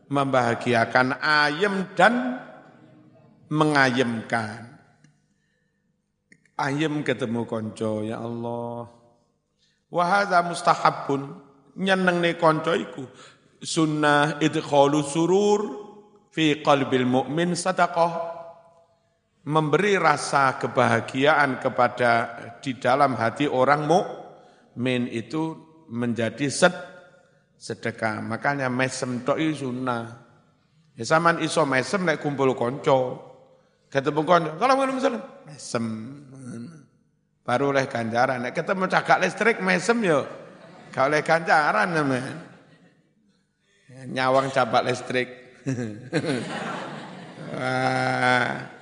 membahagiakan, 0.09 1.13
ayem 1.21 1.93
dan 1.93 2.41
mengayemkan 3.53 4.78
ayem 6.59 7.01
ketemu 7.07 7.47
konco 7.47 8.03
ya 8.03 8.19
Allah. 8.19 8.91
Wahada 9.89 10.43
mustahabun 10.43 11.39
nyenengne 11.79 12.35
konco 12.35 12.75
iku 12.75 13.07
sunnah 13.63 14.37
idkhalu 14.43 14.99
surur 15.01 15.61
fi 16.35 16.59
qalbil 16.59 17.07
mu'min 17.07 17.55
sadaqah. 17.55 18.37
memberi 19.49 19.97
rasa 19.97 20.61
kebahagiaan 20.61 21.57
kepada 21.57 22.11
di 22.61 22.77
dalam 22.77 23.17
hati 23.17 23.49
orang 23.49 23.87
mukmin 23.87 25.09
itu 25.09 25.57
menjadi 25.89 26.51
sed, 26.53 26.75
sedekah. 27.57 28.21
Makanya 28.21 28.69
mesem 28.69 29.25
to'i 29.25 29.55
sunnah. 29.57 30.21
Ya 30.93 31.07
saman 31.07 31.41
iso 31.41 31.65
mesem 31.65 32.05
nek 32.05 32.21
kumpul 32.21 32.53
konco. 32.53 33.25
Ketemu 33.89 34.21
konco, 34.21 34.49
salam. 35.01 35.23
Mesem. 35.49 35.85
Baru 37.49 37.73
oleh 37.73 37.89
ganjaran. 37.89 38.45
Nek 38.45 38.53
ketemu 38.53 38.85
cagak 38.85 39.25
listrik 39.25 39.57
mesem 39.65 39.97
yo. 40.05 40.21
Gak 40.93 41.09
oleh 41.09 41.25
ganjaran 41.25 41.89
namanya. 41.89 42.37
Nyawang 44.05 44.53
cabak 44.53 44.85
listrik. 44.85 45.33
Wah 47.57 48.69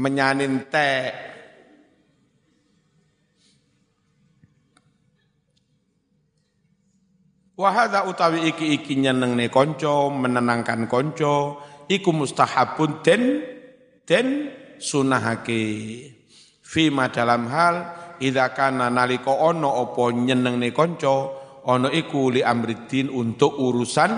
menyanin 0.00 0.64
teh. 0.72 1.12
Wahada 7.60 8.08
utawi 8.08 8.48
iki-iki 8.48 8.96
nyenengne 8.96 9.52
konco, 9.52 10.08
menenangkan 10.08 10.88
konco, 10.88 11.60
iku 11.92 12.16
mustahabun 12.16 13.04
den 13.04 13.44
den 14.08 14.48
sunahake. 14.80 16.09
Fima 16.70 17.10
dalam 17.10 17.50
hal 17.50 17.74
idza 18.22 18.54
kana 18.54 18.86
nalika 18.86 19.34
ana 19.34 19.82
apa 19.82 20.14
nyenengne 20.14 20.70
konco, 20.70 21.16
ana 21.66 21.90
iku 21.90 22.30
li 22.30 22.46
amriddin 22.46 23.10
untuk 23.10 23.58
urusan 23.58 24.10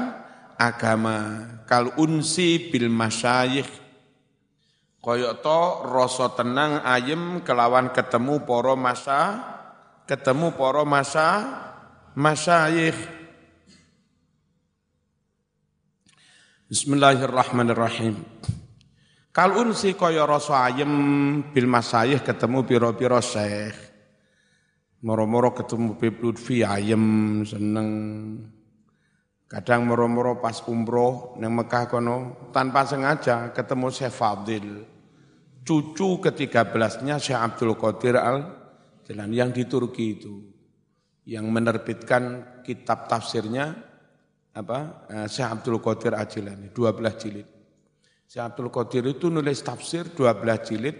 agama. 0.60 1.48
Kal 1.64 1.96
unsi 1.96 2.68
bil 2.68 2.92
masyayikh 2.92 3.82
Koyok 5.02 5.42
to 5.42 5.60
rasa 5.90 6.30
tenang 6.30 6.78
ayem 6.86 7.42
kelawan 7.42 7.90
ketemu 7.90 8.46
poro 8.46 8.78
masa 8.78 9.42
ketemu 10.06 10.54
poro 10.54 10.86
masa 10.86 11.42
masyayikh. 12.14 12.94
Bismillahirrahmanirrahim. 16.70 18.14
Kal 19.32 19.56
unsi 19.56 19.96
kaya 19.96 20.28
rasa 20.28 20.68
ayem 20.68 20.92
bil 21.56 21.64
masayih 21.64 22.20
ketemu 22.20 22.68
piro-piro 22.68 23.16
syekh. 23.16 23.72
Moro-moro 25.08 25.56
ketemu 25.56 25.96
Bib 25.96 26.20
Lutfi 26.20 26.60
ayem 26.60 27.40
seneng. 27.48 27.88
Kadang 29.48 29.88
moro-moro 29.88 30.36
pas 30.36 30.60
umroh 30.68 31.40
nang 31.40 31.56
Mekah 31.56 31.88
kono 31.88 32.16
tanpa 32.52 32.84
sengaja 32.84 33.56
ketemu 33.56 33.88
Syekh 33.88 34.12
Fadil 34.12 34.68
cucu 35.64 36.08
ke-13-nya 36.24 37.16
Syekh 37.16 37.40
Abdul 37.40 37.76
Qadir 37.76 38.20
Al-Jilani 38.20 39.36
yang 39.36 39.50
di 39.52 39.64
Turki 39.64 40.18
itu 40.18 40.34
yang 41.24 41.48
menerbitkan 41.48 42.60
kitab 42.66 43.08
tafsirnya 43.08 43.76
apa 44.52 45.08
eh, 45.08 45.26
Syekh 45.28 45.48
Abdul 45.48 45.80
Qadir 45.80 46.12
Al-Jilani 46.16 46.68
12 46.68 47.20
jilid. 47.20 47.51
Syekh 48.32 48.48
Abdul 48.48 48.72
Qadir 48.72 49.04
itu 49.12 49.28
nulis 49.28 49.60
tafsir 49.60 50.08
12 50.08 50.40
jilid 50.64 50.96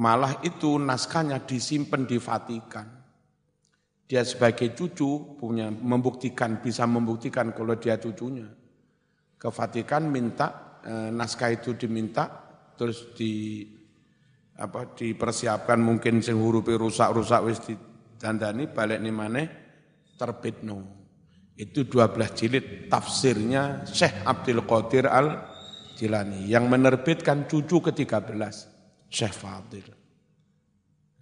malah 0.00 0.40
itu 0.40 0.80
naskahnya 0.80 1.44
disimpan 1.44 2.08
di 2.08 2.16
Vatikan. 2.16 2.88
Dia 4.08 4.24
sebagai 4.24 4.72
cucu 4.72 5.36
punya 5.36 5.68
membuktikan 5.68 6.64
bisa 6.64 6.88
membuktikan 6.88 7.52
kalau 7.52 7.76
dia 7.76 8.00
cucunya. 8.00 8.48
Ke 9.36 9.52
Vatikan 9.52 10.08
minta 10.08 10.80
eh, 10.80 11.12
naskah 11.12 11.52
itu 11.52 11.76
diminta 11.76 12.40
terus 12.72 13.12
di 13.12 13.68
apa 14.56 14.96
dipersiapkan 14.96 15.76
mungkin 15.76 16.24
sing 16.24 16.40
hurufe 16.40 16.72
rusak-rusak 16.72 17.40
wis 17.52 17.60
ditandani 17.68 18.72
balik 18.72 18.96
nih 18.96 19.12
maneh 19.12 19.46
terbitno. 20.16 21.04
Itu 21.52 21.84
12 21.84 22.16
jilid 22.32 22.64
tafsirnya 22.88 23.84
Syekh 23.84 24.24
Abdul 24.24 24.64
Qadir 24.64 25.04
Al 25.04 25.51
Jilani 25.96 26.48
yang 26.48 26.66
menerbitkan 26.72 27.44
cucu 27.46 27.78
ke-13 27.84 28.36
Syekh 29.12 29.34
Fadil. 29.36 29.88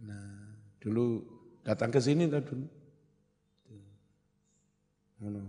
Nah, 0.06 0.54
dulu 0.78 1.20
datang 1.66 1.90
ke 1.90 1.98
sini 1.98 2.30
tadi 2.30 2.46
dulu. 2.46 2.68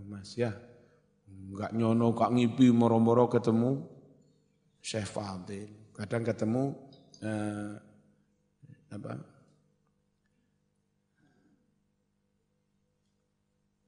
Mas 0.04 0.36
ya, 0.36 0.52
enggak 1.24 1.72
nyono 1.72 2.12
kak 2.12 2.36
ngipi 2.36 2.68
moro-moro 2.68 3.24
ketemu 3.30 3.80
Syekh 4.84 5.08
Fadil. 5.08 5.70
Kadang 5.96 6.26
ketemu 6.26 6.76
eh, 7.24 7.72
apa 8.92 9.12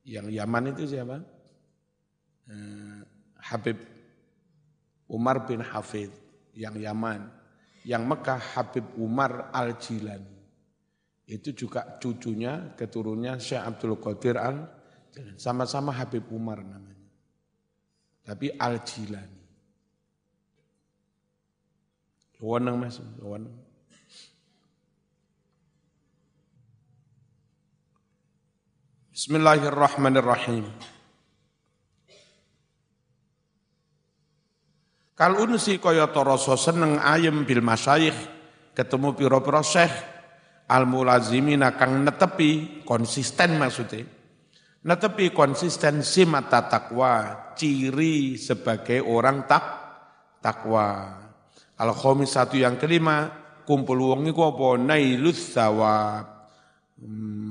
yang 0.09 0.33
Yaman 0.33 0.73
itu 0.73 0.88
siapa? 0.88 1.20
Eh, 2.49 3.01
Habib 3.44 3.94
Umar 5.09 5.45
bin 5.45 5.61
Hafid 5.61 6.11
yang 6.57 6.79
Yaman, 6.79 7.29
yang 7.85 8.09
Mekah 8.09 8.40
Habib 8.57 8.85
Umar 8.97 9.53
Al 9.53 9.77
Jilani. 9.77 10.33
Itu 11.25 11.57
juga 11.57 11.97
cucunya, 12.01 12.77
keturunnya 12.77 13.40
Syekh 13.40 13.64
Abdul 13.64 13.97
Qadir 13.97 14.37
Al 14.37 14.69
Sama-sama 15.38 15.95
Habib 15.95 16.27
Umar 16.35 16.59
namanya. 16.61 17.07
Tapi 18.27 18.51
Al 18.59 18.83
Jilani. 18.83 19.43
Wewenang 22.43 22.77
Mas, 22.77 22.99
wewenang. 23.23 23.55
Bismillahirrahmanirrahim. 29.14 30.94
Kal 35.14 35.38
unsi 35.38 35.79
kaya 35.79 36.11
toroso 36.11 36.59
seneng 36.59 36.98
ayem 36.98 37.46
bil 37.46 37.62
masyayikh 37.62 38.18
ketemu 38.74 39.14
piro-piro 39.14 39.62
syekh 39.62 39.94
al 40.66 40.90
mulazimina 40.90 41.79
kang 41.79 42.03
netepi 42.03 42.83
konsisten 42.83 43.55
maksudnya. 43.55 44.03
Netepi 44.85 45.31
konsisten 45.31 46.03
simata 46.03 46.66
takwa, 46.66 47.55
ciri 47.57 48.37
sebagai 48.37 49.00
orang 49.00 49.46
tak 49.46 49.64
takwa. 50.42 51.14
Al 51.79 51.90
khomis 51.94 52.37
satu 52.37 52.61
yang 52.61 52.77
kelima, 52.77 53.31
kumpul 53.64 54.12
wong 54.12 54.29
iku 54.29 54.50
apa? 54.50 54.68
Nailus 54.83 55.57
sawab. 55.57 56.27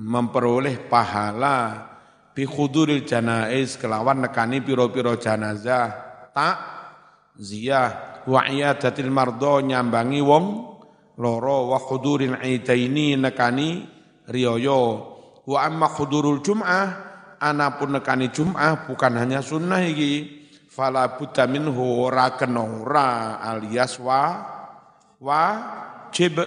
Memperoleh 0.03 0.83
pahala 0.91 1.89
bi 2.35 2.43
khuduril 2.43 3.07
janaiz 3.07 3.79
kelawan 3.79 4.27
nekani 4.27 4.59
piro-piro 4.59 5.15
janazah 5.15 5.89
tak 6.33 6.72
ziyah 7.37 8.23
wa 8.29 8.45
iyadatil 8.47 9.09
mardo 9.09 9.59
nyambangi 9.59 10.21
wong 10.21 10.45
loro 11.19 11.73
wa 11.73 11.79
khuduril 11.79 12.37
aidaini 12.37 13.17
nekani 13.17 13.85
riyoyo. 14.29 15.11
Wa 15.43 15.67
amma 15.67 15.91
khudurul 15.91 16.39
jum'ah 16.39 16.85
anapun 17.43 17.99
nekani 17.99 18.31
jum'ah 18.31 18.87
bukan 18.87 19.19
hanya 19.19 19.43
sunnah 19.43 19.83
iki. 19.83 20.41
Fala 20.73 21.19
buta 21.19 21.45
minhu 21.45 22.01
ora 22.01 22.33
kenora 22.33 23.37
alias 23.45 24.01
wa 24.01 24.41
wajib 25.21 26.41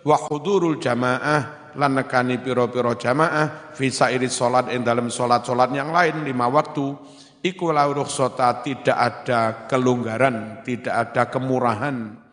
wa 0.00 0.16
hudurul 0.16 0.80
jamaah 0.80 1.74
lan 1.76 1.92
nekani 2.00 2.40
piro-piro 2.40 2.96
jamaah 2.96 3.76
fi 3.76 3.92
sairi 3.92 4.32
salat 4.32 4.72
ing 4.72 4.80
dalam 4.80 5.12
salat-salat 5.12 5.76
yang 5.76 5.92
lain 5.92 6.24
lima 6.24 6.48
waktu 6.48 6.96
iku 7.46 7.70
rukhsata 7.70 8.66
tidak 8.66 8.98
ada 8.98 9.70
kelonggaran 9.70 10.66
tidak 10.66 10.94
ada 10.94 11.22
kemurahan 11.30 12.26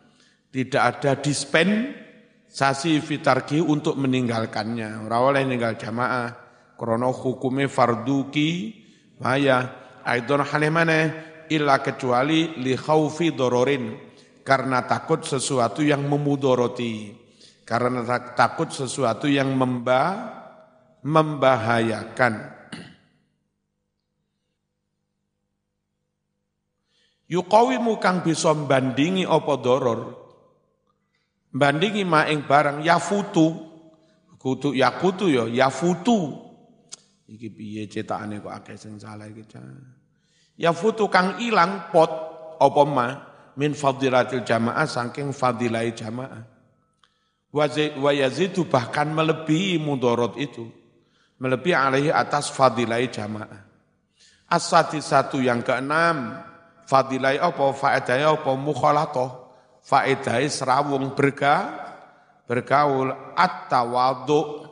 tidak 0.54 0.82
ada 0.82 1.18
dispensasi 1.18 3.02
fitarki 3.02 3.58
untuk 3.58 3.98
meninggalkannya. 3.98 5.02
Ora 5.02 5.18
oleh 5.18 5.42
ninggal 5.42 5.74
jamaah 5.74 6.30
krana 6.78 7.10
hukume 7.10 7.66
farduki 7.66 8.70
maya 9.18 9.66
aidon 10.06 10.46
halimane 10.46 11.00
illa 11.50 11.82
kecuali 11.82 12.54
li 12.62 12.78
khaufi 12.78 13.34
dororin 13.34 13.98
karena 14.46 14.86
takut 14.86 15.26
sesuatu 15.26 15.82
yang 15.82 16.06
memudoroti 16.06 17.24
karena 17.66 18.04
takut 18.36 18.68
sesuatu 18.70 19.24
yang 19.24 19.56
memba, 19.56 20.30
membahayakan 21.00 22.53
yuqawimu 27.34 27.98
kang 27.98 28.22
bisa 28.22 28.54
bandingi 28.54 29.26
apa 29.26 29.52
doror 29.58 30.00
bandingi 31.50 32.06
maing 32.06 32.46
barang 32.46 32.86
yafutu 32.86 33.58
kutu 34.38 34.70
yakutu 34.78 35.26
ya 35.26 35.66
yafutu 35.66 36.38
iki 37.26 37.50
piye 37.50 37.90
cetakane 37.90 38.38
kok 38.38 38.54
akeh 38.54 38.76
sing 38.78 39.00
salah 39.02 39.26
iki 39.26 39.42
Ya 40.54 40.70
futu 40.70 41.10
kang 41.10 41.42
ilang 41.42 41.90
pot 41.90 42.10
apa 42.62 42.82
ma 42.86 43.06
min 43.58 43.74
fadilatil 43.74 44.46
jamaah 44.46 44.86
saking 44.86 45.34
fadilai 45.34 45.90
jamaah. 45.90 46.46
Wa 47.54 48.10
yazidu 48.14 48.66
bahkan 48.66 49.10
melebihi 49.10 49.82
mudorot 49.82 50.38
itu. 50.38 50.70
Melebihi 51.42 51.74
alaihi 51.74 52.10
atas 52.14 52.54
fadilai 52.54 53.10
jamaah. 53.10 53.66
Asati 54.46 55.02
satu 55.02 55.42
yang 55.42 55.66
keenam, 55.66 56.38
fadilai 56.84 57.40
apa, 57.40 57.72
faedahnya 57.72 58.36
apa, 58.36 58.52
mukhalatoh. 58.56 59.30
Faedahnya 59.84 60.48
serawung 60.48 61.12
berga, 61.12 61.68
bergaul, 62.48 63.12
at-tawadu, 63.36 64.64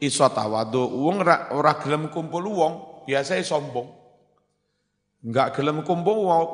iso 0.00 0.28
tawadu. 0.28 0.84
Wong 0.84 1.24
ora 1.24 1.72
gelem 1.80 2.12
kumpul 2.12 2.44
wong, 2.48 2.74
biasanya 3.08 3.44
sombong. 3.44 3.88
Enggak 5.24 5.58
gelem 5.58 5.82
kumpul 5.82 6.16
wong, 6.28 6.44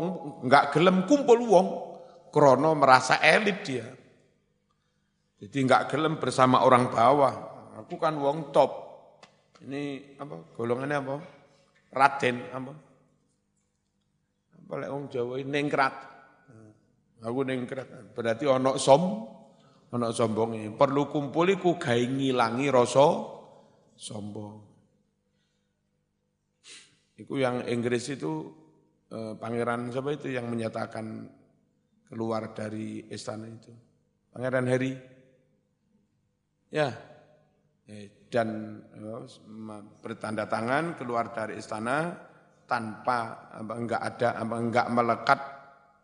enggak 0.46 0.72
gelem 0.72 1.04
kumpul 1.04 1.38
wong, 1.42 1.66
krono 2.32 2.72
merasa 2.78 3.20
elit 3.20 3.60
dia. 3.66 3.86
Jadi 5.42 5.56
enggak 5.60 5.92
gelem 5.92 6.16
bersama 6.16 6.64
orang 6.64 6.88
bawah. 6.88 7.34
Aku 7.84 8.00
kan 8.00 8.16
wong 8.16 8.54
top. 8.54 8.70
Ini 9.60 10.16
apa? 10.16 10.54
Golongannya 10.56 10.96
apa? 11.02 11.16
Raden 11.92 12.36
apa? 12.54 12.72
Lek 14.64 14.90
wong 14.90 15.04
Jawa 15.12 15.34
ini 15.38 15.50
nengkrat. 15.50 15.94
Aku 17.24 17.40
nengkrat. 17.40 18.12
Berarti 18.12 18.44
ono 18.44 18.76
som, 18.76 19.24
ono 19.92 20.08
sombongi. 20.12 20.68
Perlu 20.76 21.08
kumpul 21.08 21.56
iku 21.56 21.80
gawe 21.80 22.04
ngilangi 22.04 22.66
rasa 22.68 23.08
sombong. 23.96 24.54
Itu 27.16 27.38
yang 27.38 27.64
Inggris 27.64 28.10
itu 28.12 28.52
eh, 29.08 29.32
pangeran 29.38 29.88
siapa 29.88 30.10
itu 30.12 30.34
yang 30.34 30.50
menyatakan 30.50 31.30
keluar 32.10 32.52
dari 32.52 33.08
istana 33.08 33.46
itu. 33.48 33.72
Pangeran 34.34 34.66
Harry. 34.68 34.94
Ya. 36.68 36.90
Eh, 37.88 38.28
dan 38.28 38.80
eh, 38.92 39.24
bertanda 40.02 40.44
tangan 40.44 40.98
keluar 40.98 41.30
dari 41.32 41.56
istana 41.56 42.12
tanpa 42.64 43.48
apa, 43.52 43.72
enggak 43.76 44.02
ada 44.02 44.28
apa, 44.40 44.54
enggak 44.56 44.86
melekat 44.88 45.40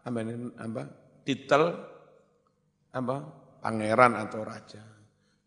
apa, 0.05 0.21
apa 0.61 0.83
titel 1.25 1.63
apa 2.91 3.17
pangeran 3.61 4.17
atau 4.17 4.41
raja. 4.45 4.83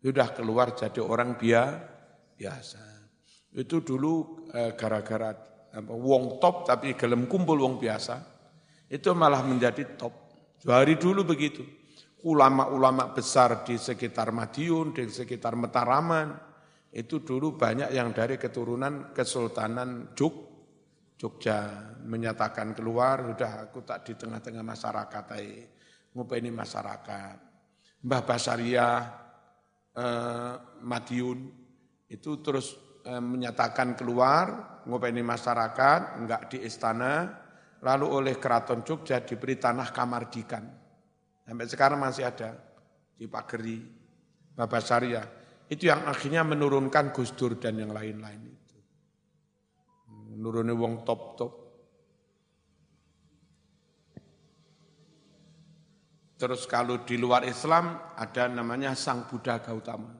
Sudah 0.04 0.36
keluar 0.36 0.76
jadi 0.76 1.00
orang 1.00 1.40
biasa. 1.40 2.82
Itu 3.54 3.80
dulu 3.80 4.46
gara-gara 4.76 5.32
apa, 5.74 5.92
wong 5.94 6.38
top 6.38 6.68
tapi 6.68 6.92
gelem 6.94 7.26
kumpul 7.26 7.58
wong 7.58 7.80
biasa, 7.80 8.20
itu 8.90 9.10
malah 9.16 9.42
menjadi 9.42 9.96
top. 9.96 10.12
Dari 10.60 10.94
dulu 11.00 11.24
begitu. 11.24 11.64
Ulama-ulama 12.24 13.12
besar 13.12 13.68
di 13.68 13.76
sekitar 13.76 14.32
Madiun, 14.32 14.96
di 14.96 15.04
sekitar 15.12 15.60
Mataraman, 15.60 16.32
itu 16.88 17.20
dulu 17.20 17.58
banyak 17.58 17.92
yang 17.92 18.16
dari 18.16 18.40
keturunan 18.40 19.12
Kesultanan 19.12 20.16
Juk, 20.16 20.53
Jogja 21.14 21.70
menyatakan 22.02 22.74
keluar, 22.74 23.22
sudah 23.22 23.70
aku 23.70 23.86
tak 23.86 24.02
di 24.10 24.18
tengah-tengah 24.18 24.66
masyarakat, 24.66 25.24
ngupeni 26.10 26.50
masyarakat. 26.50 27.36
Mbah 28.04 28.22
Basaria 28.26 28.88
eh, 29.94 30.54
Madiun, 30.82 31.38
itu 32.10 32.30
terus 32.42 32.74
eh, 33.06 33.22
menyatakan 33.22 33.94
keluar, 33.94 34.82
ngopeni 34.90 35.22
masyarakat, 35.22 36.18
enggak 36.18 36.50
di 36.50 36.66
istana, 36.66 37.30
lalu 37.86 38.06
oleh 38.10 38.34
keraton 38.34 38.82
Jogja 38.82 39.22
diberi 39.22 39.54
tanah 39.54 39.94
kamardikan. 39.94 40.66
Sampai 41.46 41.66
sekarang 41.70 42.02
masih 42.02 42.26
ada 42.26 42.58
di 43.14 43.30
Pageri, 43.30 43.78
Babasaria. 44.50 45.22
Itu 45.70 45.86
yang 45.86 46.10
akhirnya 46.10 46.42
menurunkan 46.42 47.14
Gus 47.14 47.32
Dur 47.38 47.56
dan 47.56 47.78
yang 47.78 47.94
lain-lain 47.94 48.63
Menurunnya 50.44 50.76
wong 50.76 51.08
top-top. 51.08 51.52
Terus 56.36 56.68
kalau 56.68 57.00
di 57.00 57.16
luar 57.16 57.48
Islam 57.48 58.12
ada 58.12 58.52
namanya 58.52 58.92
Sang 58.92 59.24
Buddha 59.24 59.56
Gautama. 59.64 60.12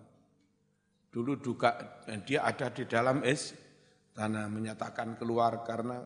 Dulu 1.12 1.36
juga 1.44 2.00
dia 2.24 2.40
ada 2.40 2.72
di 2.72 2.88
dalam 2.88 3.20
es, 3.20 3.52
tanah 4.16 4.48
menyatakan 4.48 5.20
keluar 5.20 5.60
karena 5.60 6.00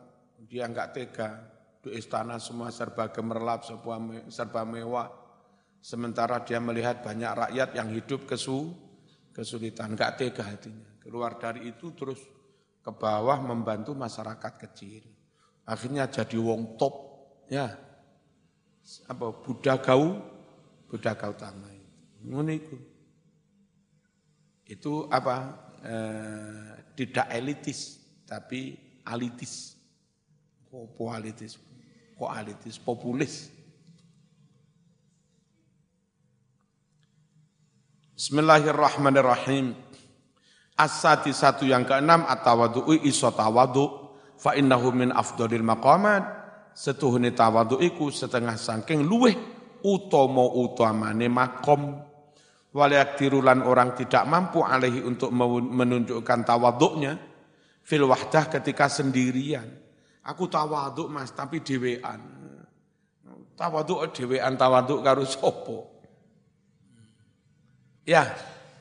dia 0.51 0.66
enggak 0.66 0.99
tega. 0.99 1.39
Di 1.79 1.95
istana 1.95 2.43
semua 2.43 2.75
serba 2.75 3.14
gemerlap, 3.14 3.62
serba 4.27 4.66
mewah. 4.66 5.14
Sementara 5.79 6.43
dia 6.43 6.59
melihat 6.59 7.07
banyak 7.07 7.55
rakyat 7.55 7.71
yang 7.79 7.95
hidup 7.95 8.27
kesu, 8.27 8.75
kesulitan, 9.31 9.95
enggak 9.95 10.19
tega 10.19 10.43
hatinya. 10.43 10.99
Keluar 10.99 11.39
dari 11.39 11.71
itu 11.71 11.95
terus 11.95 12.19
ke 12.89 12.93
bawah 12.97 13.36
membantu 13.45 13.93
masyarakat 13.93 14.53
kecil. 14.64 15.05
Akhirnya 15.68 16.09
jadi 16.09 16.41
wong 16.41 16.80
top, 16.80 16.97
ya. 17.53 17.76
Apa 19.05 19.28
Buddha 19.45 19.76
Gau, 19.76 20.16
Buddha 20.89 21.12
itu. 21.12 22.49
itu. 22.49 22.76
Itu 24.64 24.93
apa? 25.12 25.68
Eh, 25.84 26.97
tidak 26.97 27.28
elitis 27.28 28.01
tapi 28.24 28.72
alitis. 29.05 29.76
Kok 30.72 31.12
alitis? 31.12 31.61
Kok 32.16 32.30
alitis? 32.32 32.80
Populis. 32.80 33.53
Bismillahirrahmanirrahim. 38.16 39.76
Asati 40.79 41.35
satu 41.35 41.66
yang 41.66 41.83
keenam 41.83 42.22
at-tawadu'u 42.22 43.03
iso 43.03 43.35
tawadu 43.35 44.14
fa 44.39 44.55
innahu 44.55 44.95
min 44.95 45.11
afdalil 45.11 45.66
maqamat 45.66 46.22
setuhune 46.70 47.35
tawadu 47.35 47.83
iku 47.83 48.14
setengah 48.14 48.55
sangking 48.55 49.03
luweh 49.03 49.35
utama 49.83 50.47
utamane 50.47 51.26
makom 51.26 51.99
walayak 52.70 53.18
dirulan 53.18 53.66
orang 53.66 53.99
tidak 53.99 54.22
mampu 54.31 54.62
alaihi 54.62 55.03
untuk 55.03 55.35
menunjukkan 55.35 56.41
tawaduknya 56.47 57.18
fil 57.89 58.05
wahdah 58.05 58.53
ketika 58.53 58.87
sendirian. 58.93 59.64
Aku 60.29 60.45
tawaduk 60.45 61.09
mas, 61.09 61.33
tapi 61.33 61.64
dewean. 61.64 62.20
Tawaduk 63.57 64.12
dewean, 64.12 64.61
tawaduk 64.61 65.01
karo 65.01 65.24
sopo. 65.24 66.05
Ya, 68.05 68.29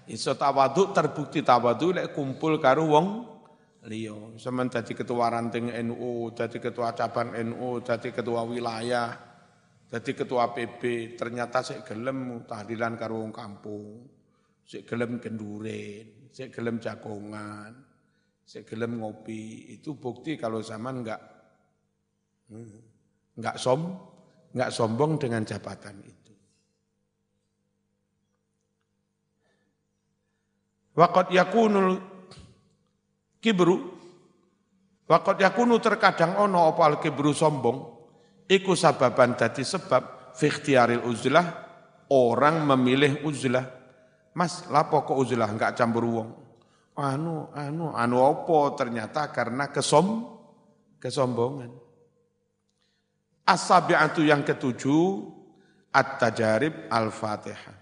iso 0.08 0.36
tawaduk 0.36 0.96
terbukti 0.96 1.44
tawaduk 1.44 2.00
lek 2.00 2.08
kumpul 2.16 2.58
karo 2.58 2.84
wong 2.88 3.08
liya. 3.88 4.36
Semen 4.36 4.68
dadi 4.68 4.92
ketua 4.92 5.32
ranting 5.32 5.72
NU, 5.88 6.36
dadi 6.36 6.60
ketua 6.60 6.92
cabang 6.92 7.32
NU, 7.48 7.80
dadi 7.82 8.12
ketua 8.12 8.44
wilayah, 8.44 9.16
dadi 9.88 10.12
ketua 10.12 10.52
PB, 10.52 11.16
ternyata 11.16 11.64
sik 11.64 11.88
gelem 11.88 12.44
tahlilan 12.44 12.94
karo 13.00 13.24
wong 13.24 13.32
kampung, 13.32 14.04
sik 14.68 14.84
gelem 14.84 15.24
kenduren, 15.24 16.28
sik 16.32 16.52
gelem 16.52 16.84
jagongan, 16.84 17.72
saya 18.48 18.64
gelem 18.68 19.00
ngopi, 19.04 19.76
itu 19.80 19.96
bukti 19.96 20.36
kalau 20.36 20.64
zaman 20.64 21.04
enggak 21.04 21.22
enggak 23.36 23.56
som, 23.60 23.96
enggak 24.56 24.72
sombong 24.72 25.20
dengan 25.20 25.44
jabatan 25.44 26.00
itu. 26.04 26.17
Waqat 30.98 31.30
yakunul 31.30 32.02
kibru 33.38 33.98
Waqat 35.08 35.40
yakunu 35.40 35.80
terkadang 35.80 36.36
ono 36.36 36.68
apa 36.68 36.84
al 36.84 36.96
kibru 37.00 37.32
sombong 37.32 37.78
iku 38.52 38.76
sababan 38.76 39.40
dadi 39.40 39.64
sebab 39.64 40.36
fi 40.36 40.52
uzlah 41.00 41.48
orang 42.12 42.68
memilih 42.68 43.24
uzlah. 43.24 43.64
Mas, 44.36 44.68
lapo 44.68 45.08
kok 45.08 45.16
uzlah 45.16 45.48
enggak 45.48 45.80
campur 45.80 46.04
wong? 46.04 46.30
anu 46.98 47.54
anu 47.54 47.94
anu 47.94 48.18
opo 48.18 48.74
ternyata 48.74 49.30
karena 49.30 49.70
kesom 49.70 50.26
kesombongan. 50.98 51.70
As-sabi'atu 53.48 54.28
yang 54.28 54.44
ketujuh 54.44 55.24
at-tajarib 55.94 56.92
al-Fatihah. 56.92 57.77